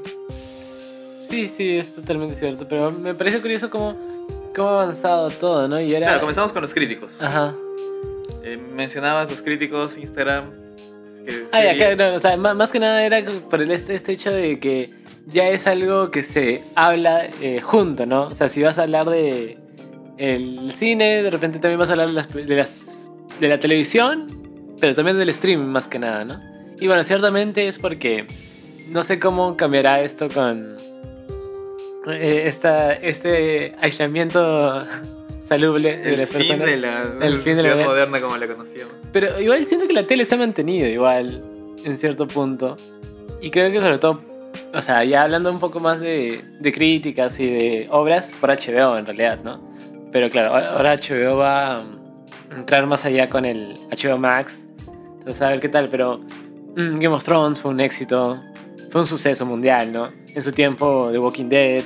Sí, 1.29 1.47
sí, 1.49 1.77
es 1.77 1.93
totalmente 1.93 2.35
cierto. 2.35 2.67
Pero 2.69 2.91
me 2.91 3.13
parece 3.13 3.41
curioso 3.41 3.69
cómo, 3.69 3.97
cómo 4.55 4.69
ha 4.69 4.83
avanzado 4.83 5.29
todo, 5.29 5.67
¿no? 5.67 5.79
Y. 5.81 5.93
Claro, 5.93 6.21
comenzamos 6.21 6.53
con 6.53 6.61
los 6.61 6.73
críticos. 6.73 7.21
Ajá. 7.21 7.53
Eh, 8.47 8.57
mencionabas 8.57 9.29
los 9.29 9.41
críticos, 9.41 9.97
Instagram. 9.97 10.51
que 11.25 11.43
Ah, 11.51 11.63
ya, 11.63 11.71
sí, 11.73 11.77
claro, 11.79 11.95
no, 11.97 12.15
o 12.15 12.19
sea, 12.19 12.37
má- 12.37 12.53
más, 12.53 12.71
que 12.71 12.79
nada 12.79 13.03
era 13.05 13.25
por 13.49 13.61
el 13.61 13.71
este, 13.71 13.95
este 13.95 14.13
hecho 14.13 14.31
de 14.31 14.57
que 14.59 14.89
ya 15.25 15.49
es 15.49 15.67
algo 15.67 16.11
que 16.11 16.23
se 16.23 16.63
habla 16.75 17.27
eh, 17.41 17.59
junto, 17.61 18.05
¿no? 18.05 18.27
O 18.27 18.35
sea, 18.35 18.47
si 18.47 18.61
vas 18.61 18.79
a 18.79 18.83
hablar 18.83 19.09
de 19.09 19.57
el 20.17 20.71
cine, 20.73 21.21
de 21.23 21.29
repente 21.29 21.59
también 21.59 21.77
vas 21.79 21.89
a 21.89 21.93
hablar 21.93 22.07
de 22.07 22.13
las, 22.13 22.33
de 22.33 22.45
las 22.55 23.11
de 23.41 23.47
la 23.49 23.59
televisión, 23.59 24.25
pero 24.79 24.95
también 24.95 25.17
del 25.19 25.29
streaming 25.29 25.65
más 25.67 25.87
que 25.89 25.99
nada, 25.99 26.23
¿no? 26.23 26.39
Y 26.79 26.87
bueno, 26.87 27.03
ciertamente 27.03 27.67
es 27.67 27.77
porque 27.79 28.25
no 28.87 29.03
sé 29.03 29.19
cómo 29.19 29.57
cambiará 29.57 30.01
esto 30.01 30.27
con 30.29 30.77
eh, 32.07 32.43
esta, 32.45 32.93
este 32.93 33.75
aislamiento 33.81 34.79
salubre 35.47 35.97
de 35.97 36.13
el 36.13 36.19
las 36.19 36.29
fin 36.29 36.37
personas. 36.39 36.67
de 36.67 36.77
la, 36.77 37.01
El 37.25 37.39
fin 37.39 37.55
de 37.55 37.63
la 37.63 37.69
sociedad 37.69 37.75
vida. 37.77 37.85
moderna 37.87 38.21
como 38.21 38.37
la 38.37 38.47
conocíamos. 38.47 38.93
Pero 39.11 39.39
igual 39.41 39.65
siento 39.65 39.87
que 39.87 39.93
la 39.93 40.03
tele 40.03 40.25
se 40.25 40.35
ha 40.35 40.37
mantenido 40.37 40.87
igual, 40.87 41.41
en 41.83 41.97
cierto 41.97 42.27
punto. 42.27 42.77
Y 43.41 43.49
creo 43.51 43.71
que 43.71 43.79
sobre 43.81 43.97
todo, 43.99 44.21
o 44.73 44.81
sea, 44.81 45.03
ya 45.03 45.23
hablando 45.23 45.51
un 45.51 45.59
poco 45.59 45.79
más 45.79 45.99
de, 45.99 46.41
de 46.59 46.71
críticas 46.71 47.39
y 47.39 47.45
de 47.47 47.87
obras 47.91 48.33
por 48.39 48.49
HBO 48.49 48.97
en 48.97 49.05
realidad, 49.05 49.39
¿no? 49.43 49.61
Pero 50.11 50.29
claro, 50.29 50.55
ahora 50.55 50.95
HBO 50.95 51.37
va 51.37 51.77
a 51.77 51.81
entrar 52.55 52.85
más 52.87 53.05
allá 53.05 53.27
con 53.29 53.45
el 53.45 53.75
HBO 53.91 54.17
Max. 54.17 54.63
Entonces 55.19 55.41
a 55.41 55.49
ver 55.49 55.59
qué 55.59 55.69
tal, 55.69 55.89
pero 55.89 56.19
mm, 56.75 56.99
Game 56.99 57.09
of 57.09 57.23
Thrones 57.23 57.59
fue 57.59 57.71
un 57.71 57.79
éxito, 57.81 58.41
fue 58.89 59.01
un 59.01 59.07
suceso 59.07 59.45
mundial, 59.45 59.91
¿no? 59.91 60.09
En 60.33 60.41
su 60.41 60.51
tiempo 60.51 61.09
The 61.11 61.19
Walking 61.19 61.49
Dead, 61.49 61.83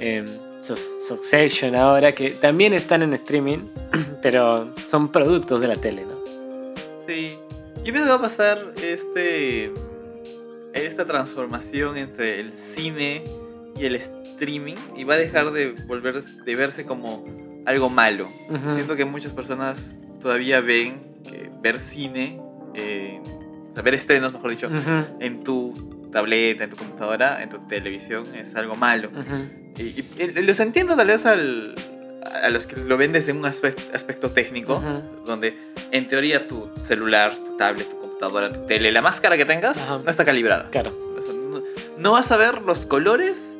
eh, 0.00 0.24
Sus- 0.26 0.43
Succession 0.64 1.74
ahora, 1.76 2.12
que 2.12 2.30
también 2.30 2.72
están 2.72 3.02
en 3.02 3.12
streaming, 3.14 3.58
pero 4.22 4.72
son 4.88 5.10
productos 5.12 5.60
de 5.60 5.68
la 5.68 5.76
tele, 5.76 6.04
¿no? 6.04 6.14
Sí. 7.06 7.36
Yo 7.84 7.92
pienso 7.92 8.04
que 8.04 8.10
va 8.10 8.14
a 8.16 8.22
pasar 8.22 8.72
este 8.82 9.70
esta 10.72 11.04
transformación 11.04 11.96
entre 11.98 12.40
el 12.40 12.52
cine 12.54 13.22
y 13.78 13.84
el 13.84 13.94
streaming 13.96 14.74
y 14.96 15.04
va 15.04 15.14
a 15.14 15.18
dejar 15.18 15.52
de 15.52 15.72
volver 15.86 16.22
de 16.22 16.56
verse 16.56 16.84
como 16.84 17.24
algo 17.66 17.90
malo. 17.90 18.28
Ujú. 18.48 18.70
Siento 18.74 18.96
que 18.96 19.04
muchas 19.04 19.32
personas 19.32 19.98
todavía 20.20 20.60
ven 20.60 21.02
que 21.28 21.50
ver 21.62 21.78
cine, 21.78 22.40
eh, 22.74 23.20
o 23.70 23.74
sea, 23.74 23.82
ver 23.82 23.94
estrenos, 23.94 24.32
mejor 24.32 24.50
dicho, 24.50 24.66
Ujú, 24.68 25.18
en 25.20 25.44
tu 25.44 26.08
tableta, 26.12 26.64
en 26.64 26.70
tu 26.70 26.76
computadora, 26.76 27.42
en 27.42 27.50
tu 27.50 27.58
televisión 27.68 28.24
es 28.34 28.54
algo 28.56 28.74
malo. 28.74 29.10
ujú. 29.10 29.48
Y, 29.62 29.63
y- 29.78 30.04
y 30.18 30.42
los 30.42 30.60
entiendo 30.60 30.96
tal 30.96 31.06
vez 31.08 31.26
al- 31.26 31.74
a 32.42 32.48
los 32.48 32.66
que 32.66 32.76
lo 32.76 32.96
ven 32.96 33.12
desde 33.12 33.32
un 33.32 33.44
aspecto, 33.44 33.82
aspecto 33.94 34.30
técnico, 34.30 34.82
donde 35.26 35.54
en 35.90 36.08
teoría 36.08 36.48
tu 36.48 36.68
celular, 36.86 37.34
tu 37.34 37.56
tablet, 37.56 37.88
tu 37.88 37.98
computadora, 37.98 38.52
tu 38.52 38.66
tele, 38.66 38.90
la 38.92 39.02
máscara 39.02 39.36
que 39.36 39.44
tengas, 39.44 39.76
Ajá. 39.78 40.00
no 40.02 40.10
está 40.10 40.24
calibrada. 40.24 40.68
Claro. 40.70 40.96
O 41.18 41.22
sea, 41.22 41.34
no, 41.34 41.62
no 41.98 42.12
vas 42.12 42.30
a 42.32 42.36
ver 42.36 42.62
los 42.62 42.86
colores 42.86 43.50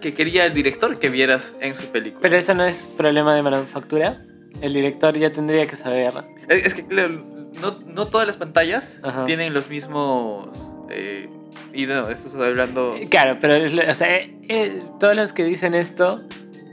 que 0.00 0.14
quería 0.14 0.44
el 0.46 0.52
director 0.52 0.98
que 0.98 1.10
vieras 1.10 1.52
en 1.60 1.76
su 1.76 1.86
película. 1.86 2.20
Pero 2.22 2.36
eso 2.36 2.54
no 2.54 2.64
es 2.64 2.88
problema 2.96 3.34
de 3.36 3.42
manufactura. 3.42 4.20
El 4.60 4.74
director 4.74 5.16
ya 5.16 5.30
tendría 5.32 5.66
que 5.68 5.76
saber. 5.76 6.12
Es, 6.48 6.66
es 6.66 6.74
que 6.74 6.82
no, 6.82 7.78
no 7.86 8.06
todas 8.08 8.26
las 8.26 8.36
pantallas 8.36 8.96
Ajá. 9.02 9.24
tienen 9.24 9.54
los 9.54 9.68
mismos... 9.70 10.48
eh, 10.90 11.28
y 11.72 11.86
no, 11.86 12.08
esto 12.08 12.28
estoy 12.28 12.48
hablando... 12.48 12.96
Claro, 13.10 13.38
pero 13.40 13.54
o 13.90 13.94
sea, 13.94 14.16
eh, 14.16 14.34
eh, 14.48 14.82
todos 15.00 15.16
los 15.16 15.32
que 15.32 15.44
dicen 15.44 15.74
esto 15.74 16.22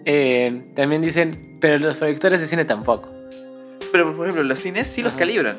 eh, 0.05 0.71
también 0.75 1.01
dicen, 1.01 1.57
pero 1.61 1.77
los 1.79 1.97
proyectores 1.97 2.39
de 2.39 2.47
cine 2.47 2.65
tampoco. 2.65 3.09
Pero 3.91 4.15
por 4.15 4.25
ejemplo, 4.25 4.43
los 4.43 4.59
cines 4.59 4.87
sí 4.87 5.01
los 5.01 5.15
calibran. 5.15 5.57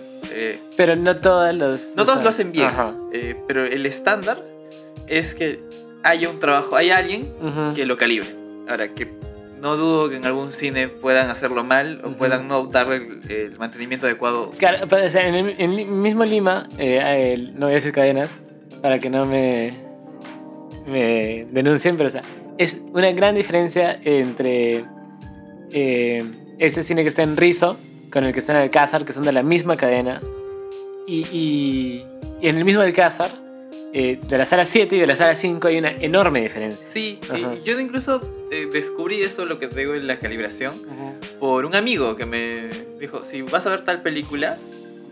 Pero 0.77 0.95
no 0.95 1.17
todos 1.17 1.53
los. 1.53 1.97
No 1.97 2.05
todos 2.05 2.23
lo 2.23 2.29
hacen 2.29 2.53
bien, 2.53 2.71
pero 3.49 3.65
el 3.65 3.85
estándar 3.87 4.41
es 5.09 5.35
que 5.35 5.59
haya 6.05 6.31
un 6.31 6.39
trabajo, 6.39 6.77
hay 6.77 6.91
alguien 6.91 7.29
que 7.75 7.85
lo 7.87 7.97
calibre. 7.97 8.29
Ahora, 8.69 8.89
que 8.89 9.09
no 9.61 9.77
dudo 9.77 10.09
que 10.09 10.17
en 10.17 10.25
algún 10.25 10.53
cine 10.53 10.89
puedan 10.89 11.29
hacerlo 11.29 11.65
mal 11.65 12.01
o 12.05 12.11
puedan 12.13 12.49
no 12.49 12.67
darle 12.67 12.97
el, 12.97 13.31
el 13.31 13.59
mantenimiento 13.59 14.07
adecuado. 14.07 14.53
Claro, 14.57 14.87
pero, 14.89 15.07
o 15.07 15.11
sea, 15.11 15.27
en 15.29 15.35
el 15.35 15.55
en 15.59 16.03
mismo 16.03 16.25
Lima, 16.25 16.69
eh, 16.79 17.51
no 17.55 17.67
voy 17.67 17.73
a 17.73 17.77
decir 17.77 17.93
cadenas, 17.93 18.31
para 18.83 18.99
que 18.99 19.11
no 19.11 19.27
me, 19.27 19.73
me 20.87 21.47
denuncien, 21.51 21.97
pero 21.97 22.09
o 22.09 22.13
sea, 22.13 22.23
es 22.59 22.77
una 22.93 23.11
gran 23.13 23.35
diferencia 23.35 23.99
entre 24.05 24.85
eh, 25.73 26.25
ese 26.59 26.85
cine 26.85 27.03
que 27.03 27.09
está 27.09 27.23
en 27.23 27.37
Rizo 27.37 27.77
con 28.13 28.25
el 28.25 28.33
que 28.33 28.41
está 28.41 28.53
en 28.53 28.59
Alcázar, 28.59 29.05
que 29.05 29.13
son 29.13 29.23
de 29.25 29.33
la 29.33 29.43
misma 29.43 29.77
cadena, 29.77 30.21
y, 31.07 31.21
y- 31.33 32.05
y 32.43 32.49
en 32.49 32.57
el 32.59 32.65
mismo 32.65 32.81
Alcázar, 32.81 33.31
eh, 33.93 34.19
de 34.29 34.39
la 34.39 34.47
sala 34.47 34.65
7 34.65 34.97
y 34.97 35.01
de 35.01 35.07
la 35.07 35.17
sala 35.17 35.35
5 35.35 35.69
hay 35.69 35.79
una 35.79 35.91
enorme 35.91 36.41
diferencia. 36.41 36.85
Sí, 36.93 37.19
y 37.35 37.63
yo 37.65 37.79
incluso 37.79 38.21
eh, 38.51 38.69
descubrí 38.73 39.21
eso, 39.23 39.47
lo 39.47 39.59
que 39.59 39.69
tengo 39.69 39.95
en 39.95 40.07
la 40.07 40.19
calibración, 40.19 40.75
por 41.39 41.65
un 41.67 41.75
amigo 41.75 42.17
que 42.17 42.27
me 42.27 42.69
dijo, 42.99 43.25
si 43.25 43.43
vas 43.43 43.67
a 43.67 43.71
ver 43.71 43.83
tal 43.83 44.03
película, 44.03 44.57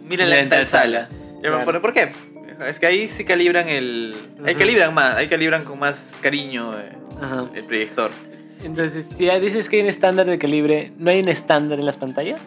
mírala 0.08 0.38
en 0.38 0.48
tal 0.48 0.66
sala. 0.66 1.08
Y 1.10 1.14
yo 1.44 1.50
me 1.52 1.62
Claro. 1.62 1.64
pregunté, 1.64 1.80
¿por 1.80 1.92
qué? 1.92 2.08
Es 2.66 2.80
que 2.80 2.86
ahí 2.86 3.08
sí 3.08 3.24
calibran 3.24 3.68
el... 3.68 4.14
Ahí 4.44 4.54
calibran 4.54 4.92
más, 4.94 5.14
ahí 5.14 5.28
calibran 5.28 5.64
con 5.64 5.78
más 5.78 6.10
cariño 6.20 6.78
eh, 6.78 6.92
Ajá. 7.20 7.48
el 7.54 7.64
proyector. 7.64 8.10
Entonces, 8.62 9.06
si 9.16 9.26
ya 9.26 9.38
dices 9.38 9.68
que 9.68 9.76
hay 9.76 9.82
un 9.82 9.88
estándar 9.88 10.26
de 10.26 10.38
calibre, 10.38 10.92
¿no 10.98 11.10
hay 11.10 11.20
un 11.20 11.28
estándar 11.28 11.78
en 11.78 11.86
las 11.86 11.96
pantallas? 11.96 12.40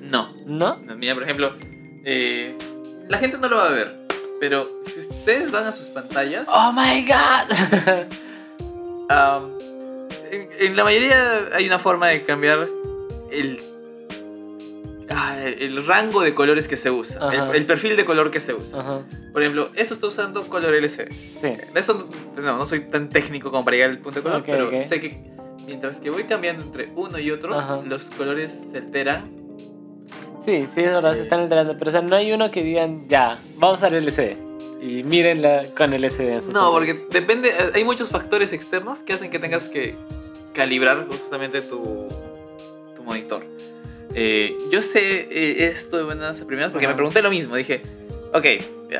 No, 0.00 0.32
¿No? 0.46 0.76
No, 0.76 0.94
Mira, 0.96 1.14
por 1.14 1.24
ejemplo, 1.24 1.54
eh, 2.04 2.56
la 3.08 3.18
gente 3.18 3.38
no 3.38 3.48
lo 3.48 3.56
va 3.56 3.66
a 3.66 3.72
ver, 3.72 3.94
pero 4.40 4.66
si 4.86 5.00
ustedes 5.00 5.50
van 5.50 5.66
a 5.66 5.72
sus 5.72 5.88
pantallas, 5.88 6.46
¡Oh 6.48 6.72
my 6.72 7.04
god! 7.04 8.06
am, 9.10 9.50
en, 10.30 10.48
en 10.60 10.76
la 10.76 10.84
mayoría 10.84 11.48
hay 11.52 11.66
una 11.66 11.78
forma 11.78 12.08
de 12.08 12.22
cambiar 12.22 12.66
el, 13.32 13.60
ah, 15.10 15.38
el 15.44 15.86
rango 15.86 16.22
de 16.22 16.34
colores 16.34 16.68
que 16.68 16.76
se 16.76 16.90
usa, 16.90 17.28
el, 17.32 17.56
el 17.56 17.64
perfil 17.66 17.96
de 17.96 18.04
color 18.04 18.30
que 18.30 18.40
se 18.40 18.54
usa. 18.54 18.80
Ajá. 18.80 19.02
Por 19.32 19.42
ejemplo, 19.42 19.70
esto 19.74 19.94
está 19.94 20.06
usando 20.06 20.42
color 20.48 20.74
LCD. 20.74 21.10
Sí. 21.40 21.56
Eso 21.74 22.08
no, 22.36 22.56
no 22.58 22.66
soy 22.66 22.80
tan 22.80 23.08
técnico 23.08 23.50
como 23.50 23.64
para 23.64 23.76
llegar 23.76 23.90
al 23.90 23.98
punto 23.98 24.20
de 24.20 24.22
color, 24.22 24.42
pero 24.44 24.70
sé 24.88 25.00
que 25.00 25.22
mientras 25.66 26.00
que 26.00 26.10
voy 26.10 26.24
cambiando 26.24 26.64
entre 26.64 26.90
uno 26.96 27.18
y 27.18 27.30
otro, 27.30 27.54
Ajá. 27.58 27.80
los 27.84 28.04
colores 28.04 28.60
se 28.72 28.78
alteran. 28.78 29.30
Sí, 30.44 30.66
sí, 30.74 30.80
es 30.80 30.92
verdad, 30.92 31.14
se 31.14 31.22
están 31.22 31.40
alterando. 31.40 31.76
Pero, 31.78 31.90
o 31.90 31.92
sea, 31.92 32.00
no 32.00 32.16
hay 32.16 32.32
uno 32.32 32.50
que 32.50 32.62
digan, 32.62 33.06
ya, 33.08 33.38
vamos 33.56 33.82
a 33.82 33.86
usar 33.86 33.94
LCD. 33.94 34.36
Y 34.80 35.02
mírenla 35.02 35.64
con 35.76 35.92
LCD. 35.92 36.42
No, 36.52 36.70
porque 36.70 37.06
depende, 37.10 37.48
eh, 37.50 37.72
hay 37.74 37.84
muchos 37.84 38.10
factores 38.10 38.52
externos 38.52 39.00
que 39.00 39.12
hacen 39.12 39.30
que 39.30 39.38
tengas 39.38 39.68
que 39.68 39.94
calibrar 40.54 41.06
justamente 41.08 41.60
tu, 41.60 42.08
tu 42.96 43.02
monitor. 43.02 43.44
Eh, 44.14 44.56
yo 44.72 44.82
sé 44.82 45.28
eh, 45.30 45.66
esto 45.68 45.96
de 45.98 46.02
buenas 46.04 46.40
a 46.40 46.46
primeras 46.46 46.70
porque 46.72 46.86
Ajá. 46.86 46.94
me 46.94 46.96
pregunté 46.96 47.22
lo 47.22 47.30
mismo. 47.30 47.56
Dije, 47.56 47.82
ok, 48.32 48.46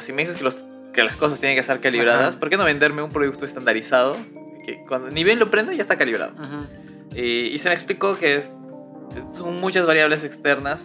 si 0.00 0.12
me 0.12 0.23
dices 0.23 0.37
que, 0.37 0.45
los, 0.45 0.65
que 0.93 1.03
las 1.03 1.17
cosas 1.17 1.41
tienen 1.41 1.57
que 1.57 1.61
estar 1.61 1.81
calibradas, 1.81 2.31
Ajá. 2.31 2.41
¿por 2.41 2.50
qué 2.50 2.57
no 2.57 2.65
venderme 2.65 3.03
un 3.03 3.11
producto 3.11 3.45
estandarizado? 3.45 4.17
Que 4.67 4.85
cuando 4.87 5.11
ni 5.11 5.25
bien 5.25 5.38
lo 5.38 5.50
prendo 5.50 5.73
ya 5.73 5.83
está 5.83 5.97
calibrado. 5.97 6.33
Eh, 7.15 7.50
y 7.53 7.59
se 7.59 7.69
me 7.69 7.75
explicó 7.75 8.19
que 8.19 8.37
es- 8.37 8.50
son 9.37 9.59
muchas 9.61 9.87
variables 9.87 10.23
externas 10.25 10.85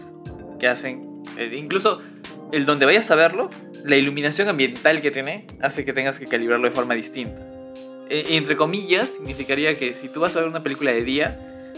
que 0.60 0.68
hacen, 0.68 1.22
eh, 1.38 1.54
incluso 1.58 2.02
el 2.54 2.66
donde 2.66 2.86
vayas 2.86 3.12
a 3.12 3.16
verlo, 3.16 3.50
la 3.84 3.98
iluminación 3.98 4.48
ambiental 4.48 5.02
que 5.02 5.12
tiene 5.12 5.46
hace 5.62 5.84
que 5.84 5.92
tengas 5.92 6.18
que 6.20 6.26
calibrarlo 6.28 6.70
de 6.70 6.74
forma 6.74 6.94
distinta. 6.96 7.42
Eh, 8.10 8.28
entre 8.30 8.56
comillas, 8.56 9.10
significaría 9.10 9.78
que 9.78 9.94
si 9.94 10.08
tú 10.08 10.22
vas 10.22 10.36
a 10.38 10.40
ver 10.40 10.48
una 10.48 10.64
película 10.64 10.92
de 10.92 11.04
día, 11.04 11.38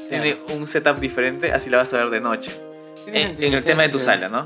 tiene 0.10 0.38
un 0.56 0.68
setup 0.68 1.00
diferente, 1.00 1.52
así 1.52 1.70
la 1.70 1.78
vas 1.78 1.94
a 1.94 1.98
ver 1.98 2.10
de 2.10 2.22
noche. 2.22 2.52
En, 3.08 3.28
sentido, 3.28 3.48
en 3.48 3.54
el 3.54 3.64
tema 3.64 3.84
de 3.84 3.90
tu 3.90 4.00
sala, 4.00 4.30
¿no? 4.30 4.46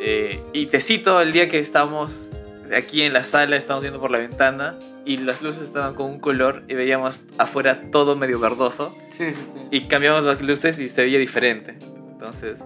Eh, 0.00 0.40
y 0.52 0.66
te 0.66 0.80
cito 0.80 1.20
el 1.20 1.32
día 1.32 1.48
que 1.48 1.58
estábamos 1.58 2.28
aquí 2.76 3.02
en 3.02 3.12
la 3.12 3.24
sala, 3.24 3.56
estábamos 3.56 3.82
viendo 3.82 4.00
por 4.00 4.10
la 4.10 4.18
ventana 4.18 4.76
y 5.04 5.16
las 5.18 5.42
luces 5.42 5.62
estaban 5.62 5.94
con 5.94 6.06
un 6.06 6.20
color 6.20 6.62
y 6.68 6.74
veíamos 6.74 7.20
afuera 7.36 7.80
todo 7.90 8.14
medio 8.14 8.38
verdoso 8.38 8.94
Sí, 9.18 9.30
sí, 9.32 9.34
sí. 9.34 9.60
y 9.72 9.80
cambiamos 9.82 10.22
las 10.22 10.40
luces 10.40 10.78
y 10.78 10.88
se 10.88 11.02
veía 11.02 11.18
diferente. 11.18 11.76
Entonces, 12.12 12.60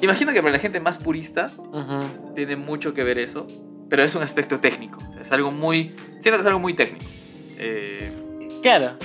imagino 0.00 0.32
que 0.32 0.40
para 0.42 0.52
la 0.52 0.58
gente 0.58 0.80
más 0.80 0.98
purista 0.98 1.50
Ujú. 1.56 2.32
tiene 2.34 2.56
mucho 2.56 2.92
que 2.94 3.04
ver 3.04 3.18
eso, 3.18 3.46
pero 3.88 4.02
es 4.02 4.14
un 4.16 4.22
aspecto 4.22 4.58
técnico. 4.60 4.98
O 5.08 5.12
sea, 5.12 5.22
es 5.22 5.30
algo 5.32 5.50
muy. 5.52 5.94
Siento 6.20 6.32
que 6.32 6.40
es 6.40 6.46
algo 6.46 6.58
muy 6.58 6.74
técnico. 6.74 7.04
Eh, 7.58 8.12
Claro. 8.62 8.96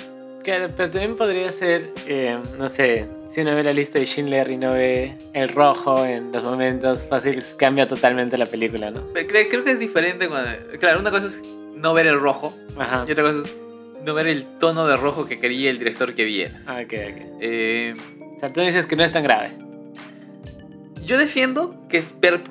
Claro, 0.44 0.70
pero 0.76 0.90
también 0.92 1.16
podría 1.16 1.52
ser, 1.52 1.90
eh, 2.08 2.38
no 2.60 2.68
sé, 2.68 3.06
si 3.32 3.42
uno 3.42 3.56
ve 3.56 3.64
la 3.64 3.72
lista 3.74 3.98
de 4.00 4.06
Schindler 4.06 4.50
y 4.52 4.58
no 4.58 4.74
ve 4.74 5.16
el 5.34 5.48
rojo 5.50 6.06
en 6.06 6.32
los 6.34 6.44
momentos 6.44 7.02
fáciles, 7.10 7.56
cambia 7.58 7.88
totalmente 7.88 8.38
la 8.38 8.46
película, 8.46 8.92
¿no? 8.92 9.02
Creo, 9.14 9.48
creo 9.50 9.64
que 9.64 9.72
es 9.72 9.80
diferente 9.80 10.28
cuando... 10.28 10.50
Claro, 10.80 11.00
una 11.00 11.12
cosa 11.12 11.28
es 11.28 11.40
no 11.76 11.94
ver 11.94 12.08
el 12.08 12.20
rojo 12.20 12.54
Ajá. 12.78 13.06
y 13.08 13.12
otra 13.14 13.24
cosa 13.24 13.40
es 13.40 13.58
no 14.04 14.14
ver 14.14 14.28
el 14.28 14.44
tono 14.60 14.86
de 14.86 14.98
rojo 14.98 15.26
que 15.26 15.40
quería 15.40 15.70
el 15.70 15.80
director 15.80 16.14
que 16.14 16.26
viera. 16.26 16.60
Ah, 16.68 16.82
Ok, 16.84 16.94
ok. 16.94 17.22
Eh, 17.42 17.94
O 18.36 18.40
sea, 18.42 18.50
tú 18.52 18.60
dices 18.62 18.86
que 18.86 18.98
no 18.98 19.04
es 19.06 19.14
tan 19.14 19.24
grave. 19.24 19.50
yo 21.06 21.18
defiendo 21.18 21.76
que 21.90 21.98
es 22.00 22.06
ver- 22.20 22.42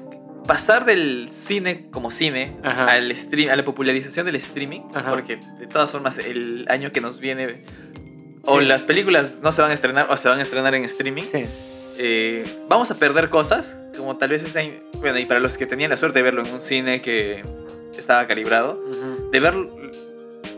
pasar 0.46 0.84
del 0.84 1.30
cine 1.46 1.86
como 1.90 2.10
cine 2.10 2.52
Ajá. 2.62 2.84
al 2.86 3.16
stream, 3.16 3.50
a 3.50 3.56
la 3.56 3.64
popularización 3.64 4.26
del 4.26 4.36
streaming, 4.36 4.80
Ajá. 4.94 5.10
porque 5.10 5.38
de 5.58 5.66
todas 5.66 5.90
formas 5.92 6.18
el 6.18 6.66
año 6.68 6.92
que 6.92 7.00
nos 7.00 7.18
viene 7.20 7.64
o 8.44 8.58
Sí. 8.60 8.66
las 8.66 8.82
películas 8.82 9.36
no 9.42 9.52
se 9.52 9.62
van 9.62 9.70
a 9.70 9.74
estrenar 9.74 10.06
o 10.10 10.16
se 10.16 10.28
van 10.28 10.38
a 10.38 10.42
estrenar 10.42 10.74
en 10.74 10.84
streaming, 10.84 11.22
Sí. 11.22 11.44
eh, 11.98 12.44
vamos 12.68 12.90
a 12.90 12.98
perder 12.98 13.28
cosas, 13.30 13.76
como 13.96 14.16
tal 14.16 14.30
vez 14.30 14.42
in- 14.56 14.80
bueno, 15.00 15.18
y 15.18 15.26
para 15.26 15.38
los 15.40 15.56
que 15.56 15.66
tenían 15.66 15.90
la 15.90 15.96
suerte 15.96 16.18
de 16.18 16.22
verlo 16.24 16.42
en 16.44 16.52
un 16.52 16.60
cine 16.60 17.00
que 17.02 17.42
estaba 17.96 18.26
calibrado, 18.26 18.82
Ujú. 18.90 19.30
de 19.30 19.40
ver, 19.40 19.54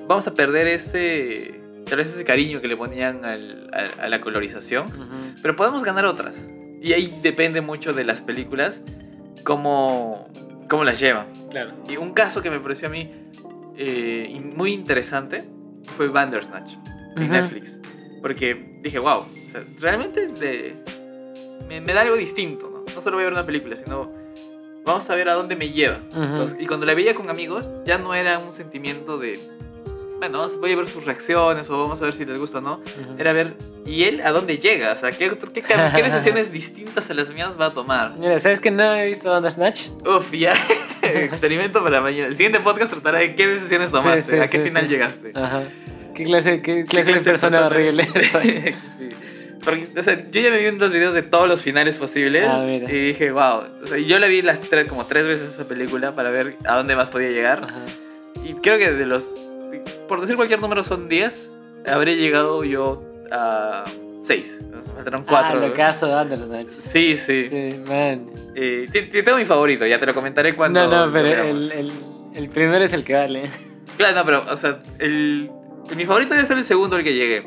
vamos 0.08 0.26
a 0.26 0.34
perder 0.34 0.66
ese, 0.68 1.60
tal 1.86 1.98
vez 1.98 2.08
ese 2.08 2.24
cariño 2.24 2.60
que 2.60 2.68
le 2.68 2.76
ponían 2.76 3.24
al- 3.24 3.70
a, 3.98 4.04
a 4.04 4.08
la 4.08 4.20
colorización, 4.20 4.86
Ujú. 4.86 5.40
pero 5.42 5.56
podemos 5.56 5.84
ganar 5.84 6.06
otras. 6.06 6.36
Y 6.80 6.92
ahí 6.92 7.12
depende 7.22 7.60
mucho 7.60 7.92
de 7.92 8.04
las 8.04 8.22
películas, 8.22 8.80
cómo, 9.42 10.28
cómo 10.68 10.84
las 10.84 10.98
llevan. 11.00 11.26
Claro. 11.50 11.72
Y 11.88 11.96
un 11.96 12.12
caso 12.12 12.42
que 12.42 12.50
me 12.50 12.60
pareció 12.60 12.88
a 12.88 12.90
mí 12.90 13.10
eh, 13.76 14.40
muy 14.54 14.72
interesante 14.72 15.44
fue 15.96 16.08
Bandersnatch 16.08 16.72
en 17.16 17.22
Ujú. 17.24 17.32
Netflix. 17.32 17.78
Porque 18.22 18.78
dije, 18.82 18.98
wow, 18.98 19.18
o 19.20 19.26
sea, 19.52 19.64
realmente 19.80 20.28
de- 20.28 20.74
me, 21.68 21.80
me 21.80 21.92
da 21.92 22.02
algo 22.02 22.16
distinto. 22.16 22.70
¿no? 22.70 22.84
no 22.94 23.00
solo 23.02 23.16
voy 23.16 23.22
a 23.22 23.26
ver 23.26 23.32
una 23.32 23.46
película, 23.46 23.76
sino 23.76 24.10
vamos 24.84 25.08
a 25.10 25.14
ver 25.14 25.28
a 25.28 25.34
dónde 25.34 25.56
me 25.56 25.70
lleva. 25.70 25.98
Entonces, 26.14 26.56
y 26.60 26.66
cuando 26.66 26.86
la 26.86 26.94
veía 26.94 27.14
con 27.14 27.30
amigos, 27.30 27.68
ya 27.86 27.98
no 27.98 28.14
era 28.14 28.38
un 28.38 28.52
sentimiento 28.52 29.18
de, 29.18 29.38
bueno, 30.30 30.48
voy 30.58 30.72
a 30.72 30.76
ver 30.76 30.86
sus 30.86 31.04
reacciones 31.04 31.68
o 31.70 31.82
vamos 31.82 32.00
a 32.00 32.04
ver 32.04 32.14
si 32.14 32.24
les 32.24 32.38
gusta 32.38 32.58
o 32.58 32.60
no. 32.60 32.74
Ujú. 32.74 33.16
Era 33.18 33.32
ver, 33.32 33.54
¿y 33.84 34.04
él 34.04 34.20
a 34.22 34.30
dónde 34.30 34.58
llega? 34.58 34.92
O 34.92 34.96
sea, 34.96 35.10
¿qué, 35.12 35.30
qué, 35.52 35.62
qué 35.62 36.02
decisiones 36.02 36.50
distintas 36.52 37.10
a 37.10 37.14
las 37.14 37.30
mías 37.30 37.52
va 37.60 37.66
a 37.66 37.74
tomar? 37.74 38.14
Mira, 38.18 38.38
¿sabes 38.40 38.60
que 38.60 38.70
no 38.70 38.94
he 38.94 39.06
visto 39.06 39.30
Bandersnatch? 39.30 39.88
Uf, 40.06 40.32
ya. 40.32 40.54
Experimento 41.02 41.82
para 41.82 42.00
mañana. 42.00 42.26
El 42.28 42.36
siguiente 42.36 42.60
podcast 42.60 42.90
tratará 42.92 43.18
de 43.18 43.34
qué 43.34 43.46
decisiones 43.46 43.90
tomaste, 43.90 44.22
Sí, 44.22 44.30
sí, 44.30 44.38
a 44.38 44.48
qué 44.48 44.58
sí, 44.58 44.64
final 44.64 44.88
llegaste. 44.88 45.32
Ajá. 45.34 45.62
¿Qué 46.14 46.24
clase, 46.24 46.62
qué 46.62 46.84
clase, 46.84 47.04
de 47.06 47.12
clase 47.12 47.24
de 47.24 47.30
persona 47.30 47.58
persona? 47.58 47.66
horrible 47.66 48.08
soy? 48.32 48.74
Sí. 48.98 49.08
Porque, 49.64 49.88
o 49.98 50.02
sea, 50.02 50.30
yo 50.30 50.40
ya 50.40 50.50
me 50.50 50.58
vi 50.58 50.78
los 50.78 50.92
videos 50.92 51.14
de 51.14 51.22
todos 51.22 51.48
los 51.48 51.62
finales 51.62 51.96
posibles 51.96 52.46
Ah, 52.48 52.66
y 52.68 52.78
dije, 53.08 53.32
wow. 53.32 53.62
O 53.82 53.86
sea, 53.86 53.98
yo 53.98 54.18
la 54.18 54.26
vi 54.26 54.42
las 54.42 54.60
tres, 54.60 54.84
como 54.84 55.06
tres 55.06 55.26
veces 55.26 55.54
esa 55.54 55.66
película 55.66 56.14
para 56.14 56.30
ver 56.30 56.56
a 56.66 56.76
dónde 56.76 56.94
más 56.96 57.10
podía 57.10 57.30
llegar. 57.30 57.64
Ajá. 57.64 57.80
Y 58.44 58.54
creo 58.54 58.78
que 58.78 58.92
de 58.92 59.06
los, 59.06 59.30
por 60.08 60.20
decir 60.20 60.36
cualquier 60.36 60.60
número 60.60 60.84
son 60.84 61.08
10, 61.08 61.50
habré 61.86 62.16
llegado 62.16 62.64
yo 62.64 63.02
a 63.30 63.84
6. 64.22 64.58
Me 64.70 64.94
faltaron 64.94 65.24
4. 65.24 65.48
Ah, 65.48 65.54
lo 65.54 65.72
caso 65.74 66.06
de 66.06 66.12
Bandersnatch. 66.12 66.68
Sí, 66.90 67.16
sí. 67.18 67.48
Sí, 67.48 67.80
man. 67.88 68.30
Eh, 68.54 68.86
tengo 69.24 69.38
mi 69.38 69.44
favorito, 69.44 69.86
ya 69.86 69.98
te 69.98 70.06
lo 70.06 70.14
comentaré 70.14 70.54
cuando. 70.54 70.86
No, 70.86 71.06
no, 71.06 71.12
pero 71.12 71.42
el, 71.42 71.72
el, 71.72 71.92
el 72.34 72.48
primero 72.48 72.84
es 72.84 72.92
el 72.92 73.04
que 73.04 73.14
vale. 73.14 73.42
Claro, 73.96 74.16
no, 74.16 74.24
pero, 74.24 74.44
o 74.50 74.56
sea, 74.56 74.82
el, 74.98 75.48
mi 75.96 76.04
favorito 76.04 76.34
debe 76.34 76.46
ser 76.46 76.58
el 76.58 76.64
segundo 76.64 76.96
al 76.96 77.04
que 77.04 77.14
llegué. 77.14 77.46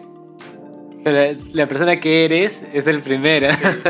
Pero 1.04 1.38
la 1.52 1.68
persona 1.68 2.00
que 2.00 2.24
eres 2.24 2.62
es 2.74 2.88
el 2.88 3.02
primero. 3.02 3.48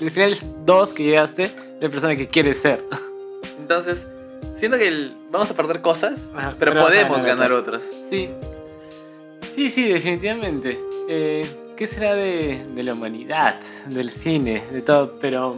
El 0.00 0.10
final 0.10 0.32
es 0.32 0.42
dos 0.64 0.90
que 0.90 1.02
llegaste, 1.04 1.50
la 1.78 1.90
persona 1.90 2.16
que 2.16 2.26
quieres 2.26 2.58
ser. 2.58 2.82
Entonces, 3.60 4.06
siento 4.60 4.78
que 4.78 4.86
el- 4.86 5.12
vamos 5.32 5.50
a 5.50 5.54
perder 5.54 5.80
cosas, 5.80 6.28
Ajá, 6.36 6.54
pero, 6.58 6.74
podemos 6.80 7.24
ganar 7.24 7.52
otras. 7.52 7.82
Sí. 8.10 8.28
Sí, 9.56 9.70
sí, 9.70 9.88
definitivamente. 9.88 10.78
Eh, 11.08 11.44
¿Qué 11.76 11.86
será 11.88 12.14
de, 12.14 12.64
de 12.74 12.82
la 12.84 12.92
humanidad, 12.94 13.56
del 13.86 14.10
cine, 14.10 14.62
de 14.70 14.82
todo? 14.82 15.18
Pero 15.20 15.56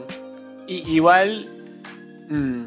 igual... 0.66 1.46
mm, 2.30 2.62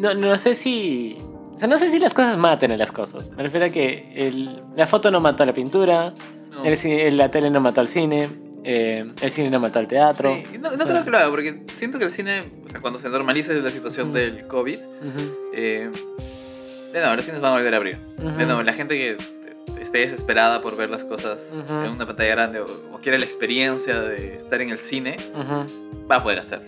no, 0.00 0.14
no 0.14 0.36
sé 0.38 0.54
si... 0.54 1.16
O 1.54 1.58
sea, 1.58 1.68
no 1.68 1.78
sé 1.78 1.90
si 1.90 1.98
las 1.98 2.12
cosas 2.12 2.36
maten 2.36 2.72
a 2.72 2.76
las 2.76 2.92
cosas. 2.92 3.28
Me 3.36 3.42
refiero 3.42 3.66
a 3.66 3.68
que 3.70 4.10
el- 4.14 4.60
la 4.76 4.86
foto 4.86 5.10
no 5.10 5.20
mató 5.20 5.42
a 5.42 5.46
la 5.46 5.54
pintura, 5.54 6.12
No. 6.50 6.64
el 6.64 7.16
la 7.16 7.30
tele 7.30 7.50
no 7.50 7.60
mató 7.60 7.80
al 7.82 7.88
cine, 7.88 8.28
eh, 8.68 9.04
el 9.20 9.30
cine 9.30 9.48
no 9.50 9.60
mató 9.60 9.78
al 9.78 9.86
teatro. 9.88 10.36
Sí, 10.50 10.58
no, 10.58 10.70
no 10.76 10.84
creo 10.86 11.04
que 11.04 11.10
lo 11.10 11.18
haga, 11.18 11.30
porque 11.30 11.62
siento 11.78 11.98
que 11.98 12.04
el 12.06 12.10
cine, 12.10 12.42
o 12.66 12.68
sea, 12.68 12.80
cuando 12.80 12.98
se 12.98 13.08
normalice 13.08 13.54
la 13.62 13.70
situación 13.70 14.10
Mm. 14.10 14.12
del 14.12 14.46
COVID, 14.48 14.78
eh, 15.54 15.88
de 16.92 17.00
nuevo, 17.00 17.14
los 17.16 17.24
cines 17.24 17.40
van 17.40 17.52
a 17.52 17.56
volver 17.56 17.74
a 17.74 17.76
abrir. 17.76 17.98
De 18.38 18.44
nuevo, 18.44 18.62
la 18.62 18.72
gente 18.72 18.96
que 18.96 19.16
esté 19.80 19.98
desesperada 19.98 20.62
por 20.62 20.76
ver 20.76 20.90
las 20.90 21.04
cosas 21.04 21.38
en 21.84 21.90
una 21.92 22.06
pantalla 22.06 22.30
grande 22.30 22.60
o, 22.60 22.66
o 22.92 22.98
quiere 22.98 23.18
la 23.18 23.24
experiencia 23.24 24.00
de 24.00 24.36
estar 24.36 24.60
en 24.60 24.70
el 24.70 24.78
cine, 24.78 25.16
va 26.10 26.16
a 26.16 26.22
poder 26.22 26.38
hacerlo. 26.40 26.66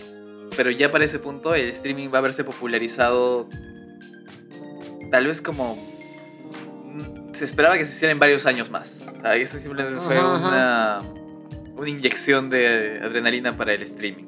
Pero 0.55 0.71
ya 0.71 0.91
para 0.91 1.03
ese 1.05 1.19
punto 1.19 1.53
el 1.55 1.69
streaming 1.69 2.09
va 2.13 2.19
a 2.19 2.21
verse 2.21 2.43
popularizado 2.43 3.47
tal 5.11 5.25
vez 5.27 5.41
como 5.41 5.75
mm, 6.85 7.33
se 7.33 7.45
esperaba 7.45 7.77
que 7.77 7.85
se 7.85 7.93
hiciera 7.93 8.11
en 8.11 8.19
varios 8.19 8.45
años 8.45 8.69
más. 8.69 9.03
O 9.17 9.21
sea, 9.21 9.35
eso 9.35 9.57
simplemente 9.59 9.99
fue 10.01 10.17
una, 10.19 11.01
una 11.79 11.89
inyección 11.89 12.49
de 12.49 12.99
adrenalina 13.03 13.53
para 13.55 13.73
el 13.73 13.81
streaming. 13.83 14.25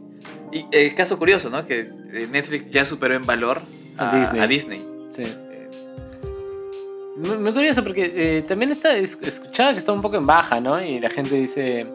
Y 0.51 0.65
el 0.71 0.95
caso 0.95 1.17
curioso, 1.17 1.49
¿no? 1.49 1.65
Que 1.65 1.89
eh, 2.13 2.27
Netflix 2.31 2.69
ya 2.71 2.85
superó 2.85 3.13
en 3.15 3.25
valor 3.25 3.61
A 3.97 4.11
a, 4.11 4.19
Disney. 4.19 4.41
a 4.41 4.47
Disney. 4.47 4.81
Sí. 5.11 5.23
Eh, 5.23 5.69
Muy, 7.17 7.37
muy 7.37 7.53
curioso 7.53 7.83
porque 7.83 8.11
eh, 8.15 8.41
también 8.47 8.71
está, 8.71 8.95
es- 8.97 9.17
escuchaba 9.21 9.73
que 9.73 9.79
está 9.79 9.91
un 9.91 10.01
poco 10.01 10.17
en 10.17 10.25
baja, 10.25 10.59
¿no? 10.59 10.81
Y 10.81 10.99
la 10.99 11.09
gente 11.09 11.35
dice 11.35 11.85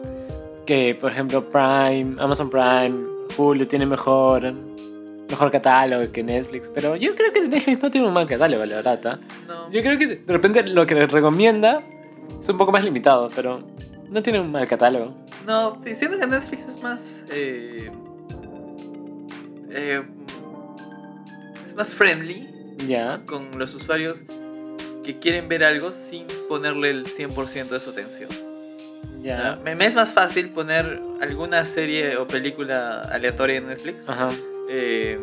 que, 0.65 0.95
por 0.95 1.11
ejemplo, 1.11 1.43
Prime, 1.49 2.15
Amazon 2.19 2.49
Prime, 2.49 2.95
Hulu 3.37 3.65
tiene 3.65 3.85
mejor, 3.85 4.53
mejor 5.29 5.51
catálogo 5.51 6.11
que 6.11 6.23
Netflix. 6.23 6.69
Pero 6.73 6.95
yo 6.95 7.15
creo 7.15 7.31
que 7.33 7.41
Netflix 7.41 7.81
no 7.81 7.91
tiene 7.91 8.07
un 8.07 8.13
mal 8.13 8.25
catálogo, 8.27 8.65
la 8.65 8.75
verdad. 8.77 8.99
¿ah? 9.05 9.19
no. 9.47 9.71
Yo 9.71 9.81
creo 9.81 9.97
que 9.97 10.07
de 10.07 10.33
repente 10.33 10.63
lo 10.67 10.85
que 10.85 10.95
les 10.95 11.11
recomienda 11.11 11.81
es 12.41 12.49
un 12.49 12.57
poco 12.57 12.71
más 12.71 12.83
limitado, 12.83 13.29
pero 13.35 13.61
no 14.09 14.21
tiene 14.23 14.39
un 14.39 14.51
mal 14.51 14.67
catálogo. 14.67 15.13
No, 15.47 15.81
siento 15.85 16.19
que 16.19 16.27
Netflix 16.27 16.65
es 16.67 16.81
más. 16.83 16.99
eh, 17.31 17.89
eh, 19.71 20.01
es 21.67 21.75
más 21.75 21.93
friendly 21.95 22.47
Ya. 22.85 23.21
con 23.25 23.57
los 23.57 23.73
usuarios 23.73 24.21
que 25.03 25.17
quieren 25.19 25.47
ver 25.47 25.63
algo 25.63 25.91
sin 25.91 26.27
ponerle 26.49 26.89
el 26.89 27.05
100% 27.07 27.69
de 27.69 27.79
su 27.79 27.89
atención. 27.91 28.29
O 28.29 29.23
sea, 29.23 29.55
Ya. 29.55 29.59
me, 29.63 29.73
me 29.75 29.85
es 29.85 29.95
más 29.95 30.13
fácil 30.13 30.49
poner 30.49 31.01
alguna 31.21 31.63
serie 31.65 32.17
o 32.17 32.27
película 32.27 33.01
aleatoria 33.03 33.57
en 33.57 33.67
Netflix 33.67 34.07
Ajá. 34.07 34.29
eh, 34.69 35.17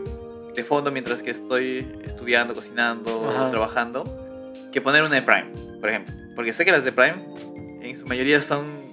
de 0.54 0.64
fondo 0.64 0.90
mientras 0.90 1.22
que 1.22 1.30
estoy 1.32 1.86
estudiando, 2.02 2.54
cocinando 2.54 3.28
Ajá. 3.28 3.48
o 3.48 3.50
trabajando 3.50 4.04
que 4.72 4.80
poner 4.80 5.02
una 5.02 5.16
de 5.16 5.22
Prime, 5.22 5.50
por 5.80 5.90
ejemplo. 5.90 6.14
Porque 6.34 6.52
sé 6.52 6.64
que 6.64 6.72
las 6.72 6.84
de 6.84 6.92
Prime 6.92 7.16
en 7.82 7.96
su 7.96 8.06
mayoría 8.06 8.40
son 8.42 8.83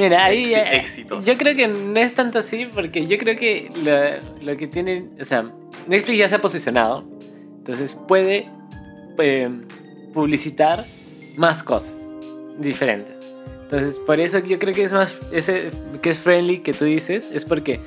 Mira, 0.00 0.24
ahí 0.24 0.54
eh, 0.54 0.76
éxitos. 0.76 1.26
yo 1.26 1.36
creo 1.36 1.54
que 1.54 1.68
no 1.68 2.00
es 2.00 2.14
tanto 2.14 2.38
así 2.38 2.66
porque 2.72 3.06
yo 3.06 3.18
creo 3.18 3.36
que 3.36 3.70
lo, 3.84 4.44
lo 4.52 4.56
que 4.56 4.66
tiene, 4.66 5.04
o 5.20 5.24
sea, 5.26 5.44
Netflix 5.86 6.18
ya 6.18 6.28
se 6.28 6.36
ha 6.36 6.40
posicionado, 6.40 7.04
entonces 7.58 7.94
puede 8.08 8.48
eh, 9.18 9.50
publicitar 10.14 10.86
más 11.36 11.62
cosas 11.62 11.92
diferentes. 12.58 13.14
Entonces, 13.64 13.98
por 13.98 14.18
eso 14.20 14.38
yo 14.38 14.58
creo 14.58 14.74
que 14.74 14.84
es 14.84 14.92
más, 14.92 15.14
ese 15.32 15.70
que 16.00 16.10
es 16.10 16.18
friendly 16.18 16.60
que 16.60 16.72
tú 16.72 16.86
dices, 16.86 17.30
es 17.32 17.44
porque 17.44 17.78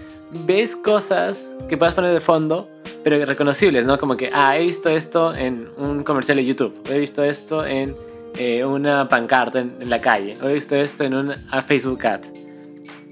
ves 0.46 0.76
cosas 0.76 1.44
que 1.68 1.78
puedes 1.78 1.96
poner 1.96 2.14
de 2.14 2.22
fondo, 2.22 2.70
pero 3.04 3.26
reconocibles, 3.26 3.86
¿no? 3.86 3.98
Como 3.98 4.16
que, 4.16 4.30
ah, 4.34 4.56
he 4.56 4.62
visto 4.62 4.88
esto 4.88 5.34
en 5.34 5.68
un 5.78 6.04
comercial 6.04 6.38
de 6.38 6.46
YouTube, 6.46 6.74
he 6.92 7.00
visto 7.00 7.24
esto 7.24 7.66
en 7.66 7.96
eh, 8.38 8.64
una 8.66 9.08
pancarta 9.08 9.60
en, 9.60 9.76
en 9.80 9.90
la 9.90 10.00
calle, 10.02 10.38
o 10.42 10.48
he 10.50 10.54
visto 10.54 10.76
esto 10.76 11.04
en 11.04 11.14
un 11.14 11.34
a 11.52 11.62
Facebook 11.62 12.06
ad. 12.06 12.22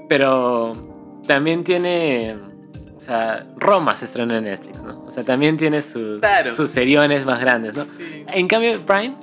Pero 0.09 0.73
también 1.27 1.63
tiene, 1.63 2.35
o 2.95 2.99
sea, 3.01 3.45
Roma 3.57 3.95
se 3.95 4.05
estrenó 4.05 4.35
en 4.35 4.43
Netflix, 4.45 4.81
¿no? 4.81 5.03
O 5.05 5.11
sea, 5.11 5.23
también 5.23 5.57
tiene 5.57 5.81
sus, 5.81 6.19
Claro. 6.19 6.53
sus 6.53 6.69
seriones 6.71 7.25
más 7.25 7.39
grandes, 7.39 7.75
¿no? 7.75 7.85
Sí. 7.97 8.25
En 8.27 8.47
cambio, 8.47 8.79
Prime, 8.81 9.15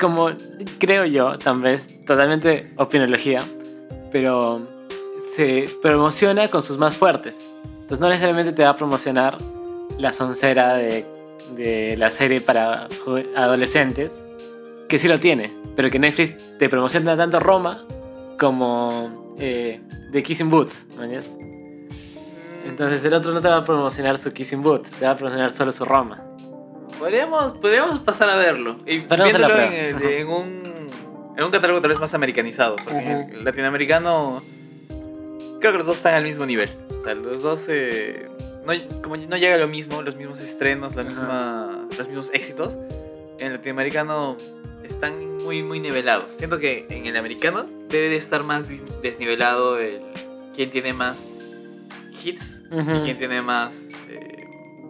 como 0.00 0.30
creo 0.78 1.04
yo, 1.06 1.38
tal 1.38 1.60
vez 1.60 2.04
totalmente 2.04 2.72
opinología, 2.76 3.40
pero 4.12 4.60
se 5.34 5.66
promociona 5.82 6.48
con 6.48 6.62
sus 6.62 6.78
más 6.78 6.96
fuertes. 6.96 7.36
Entonces 7.82 8.00
no 8.00 8.08
necesariamente 8.08 8.52
te 8.52 8.64
va 8.64 8.70
a 8.70 8.76
promocionar 8.76 9.38
la 9.98 10.12
soncera 10.12 10.74
de, 10.74 11.06
de 11.56 11.96
la 11.96 12.10
serie 12.10 12.40
para 12.40 12.86
adolescentes, 13.36 14.10
que 14.88 14.98
sí 14.98 15.06
lo 15.08 15.18
tiene, 15.18 15.52
pero 15.76 15.90
que 15.90 15.98
Netflix 15.98 16.34
te 16.58 16.68
promociona 16.68 17.16
tanto 17.16 17.38
Roma 17.40 17.84
como 18.38 19.34
eh, 19.38 19.80
The 20.12 20.22
Kissing 20.22 20.50
Booth. 20.50 20.72
Entonces 22.66 23.02
el 23.04 23.14
otro 23.14 23.32
no 23.32 23.40
te 23.40 23.48
va 23.48 23.58
a 23.58 23.64
promocionar 23.64 24.18
su 24.18 24.32
Kissing 24.32 24.62
Booth, 24.62 24.86
te 24.98 25.04
va 25.06 25.12
a 25.12 25.16
promocionar 25.16 25.52
solo 25.52 25.72
su 25.72 25.84
Roma. 25.84 26.22
Podríamos, 26.98 27.54
podríamos 27.54 28.00
pasar 28.00 28.28
a 28.30 28.36
verlo. 28.36 28.76
Y 28.86 28.98
viéndolo 28.98 29.58
en, 29.58 29.72
el- 29.72 30.02
en 30.02 30.28
un, 30.28 30.62
en 31.36 31.44
un 31.44 31.50
catálogo 31.50 31.80
tal 31.80 31.90
vez 31.90 32.00
más 32.00 32.12
americanizado. 32.14 32.76
Porque 32.76 33.26
el 33.32 33.44
latinoamericano 33.44 34.42
creo 35.60 35.72
que 35.72 35.78
los 35.78 35.86
dos 35.86 35.96
están 35.98 36.14
al 36.14 36.24
mismo 36.24 36.44
nivel. 36.44 36.70
O 37.00 37.04
sea, 37.04 37.14
los 37.14 37.42
dos, 37.42 37.66
eh, 37.68 38.28
no, 38.66 38.72
como 39.02 39.16
no 39.16 39.36
llega 39.36 39.56
lo 39.58 39.68
mismo, 39.68 40.02
los 40.02 40.16
mismos 40.16 40.40
estrenos, 40.40 40.94
la 40.96 41.02
Ajá. 41.02 41.10
misma, 41.10 41.86
los 41.96 42.06
mismos 42.08 42.30
éxitos. 42.34 42.76
En 43.38 43.46
el 43.48 43.52
latinoamericano 43.54 44.36
están 44.84 45.38
muy, 45.38 45.62
muy 45.62 45.80
nivelados. 45.80 46.32
Siento 46.36 46.58
que 46.58 46.86
en 46.90 47.06
el 47.06 47.16
americano 47.16 47.66
debe 47.88 48.08
de 48.10 48.16
estar 48.16 48.42
más 48.44 48.64
desnivelado 49.02 49.78
el 49.78 50.00
quién 50.56 50.70
tiene 50.70 50.92
más 50.92 51.18
hits 52.24 52.56
y 52.70 53.00
quién 53.04 53.16
tiene 53.18 53.40
más 53.42 53.74
eh, 54.10 54.44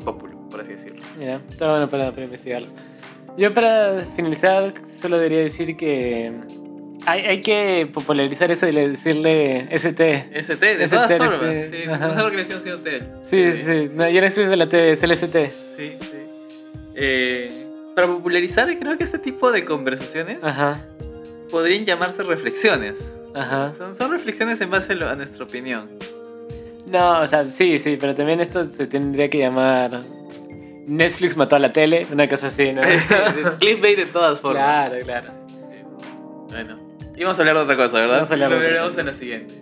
popular, 0.04 0.36
por 0.50 0.60
así 0.60 0.70
decirlo. 0.72 1.02
Mira, 1.18 1.40
está 1.50 1.68
bueno 1.70 1.88
para, 1.90 2.10
para 2.10 2.24
investigarlo. 2.24 2.68
Yo 3.36 3.52
para 3.54 4.00
finalizar 4.16 4.72
solo 5.00 5.16
debería 5.18 5.38
decir 5.40 5.76
que 5.76 6.32
hay, 7.06 7.20
hay 7.20 7.42
que 7.42 7.88
popularizar 7.92 8.50
eso 8.50 8.66
y 8.66 8.72
le- 8.72 8.88
decirle 8.90 9.68
ST. 9.70 10.28
ST, 10.32 10.76
de 10.76 10.84
ST, 10.84 10.96
todas 10.96 11.16
formas. 11.18 11.54
Sí, 11.70 11.86
mejor 11.86 12.30
que 12.32 12.36
le 12.38 12.44
decimos 12.44 12.82
TL. 12.82 13.04
Sí, 13.30 13.52
sí, 13.52 13.62
sí. 13.64 13.90
No, 13.94 14.08
yo 14.08 14.20
no 14.20 14.26
estoy 14.26 14.46
de 14.46 14.56
la 14.56 14.68
TV, 14.68 14.90
es 14.92 15.02
el 15.02 15.10
ST. 15.12 15.50
Sí, 15.76 15.92
sí. 16.00 16.16
Eh, 16.94 17.64
para 18.00 18.12
popularizar, 18.12 18.78
creo 18.78 18.96
que 18.96 19.02
este 19.04 19.18
tipo 19.18 19.50
de 19.50 19.64
conversaciones 19.64 20.44
Ajá, 20.44 20.80
podrían 21.50 21.84
llamarse 21.84 22.22
reflexiones. 22.22 22.94
ajá. 23.34 23.72
Son, 23.72 23.96
son 23.96 24.12
reflexiones 24.12 24.60
en 24.60 24.70
base 24.70 24.92
a, 24.92 24.96
lo- 24.96 25.08
a 25.08 25.16
nuestra 25.16 25.44
opinión. 25.44 25.90
No, 26.86 27.20
o 27.22 27.26
sea, 27.26 27.48
sí, 27.50 27.78
sí, 27.80 27.96
pero 28.00 28.14
también 28.14 28.40
esto 28.40 28.68
se 28.70 28.86
tendría 28.86 29.28
que 29.28 29.38
llamar 29.38 30.00
Netflix 30.86 31.36
mató 31.36 31.56
a 31.56 31.58
la 31.58 31.72
tele, 31.72 32.06
una 32.12 32.28
cosa 32.28 32.46
así, 32.46 32.72
¿no? 32.72 32.82
Clickbait 33.58 33.96
de 33.98 34.06
todas 34.06 34.40
formas. 34.40 34.88
claro, 34.90 35.04
claro. 35.04 35.32
Bueno, 36.50 36.78
íbamos 37.16 37.36
a 37.38 37.42
hablar 37.42 37.56
de 37.56 37.62
otra 37.62 37.76
cosa, 37.76 37.98
¿verdad? 37.98 38.14
Vamos 38.14 38.30
a 38.30 38.34
hablar 38.34 38.48
de 38.50 38.54
Lo 38.56 38.62
veremos 38.62 38.96
en 38.96 39.06
la 39.06 39.12
siguiente. 39.12 39.54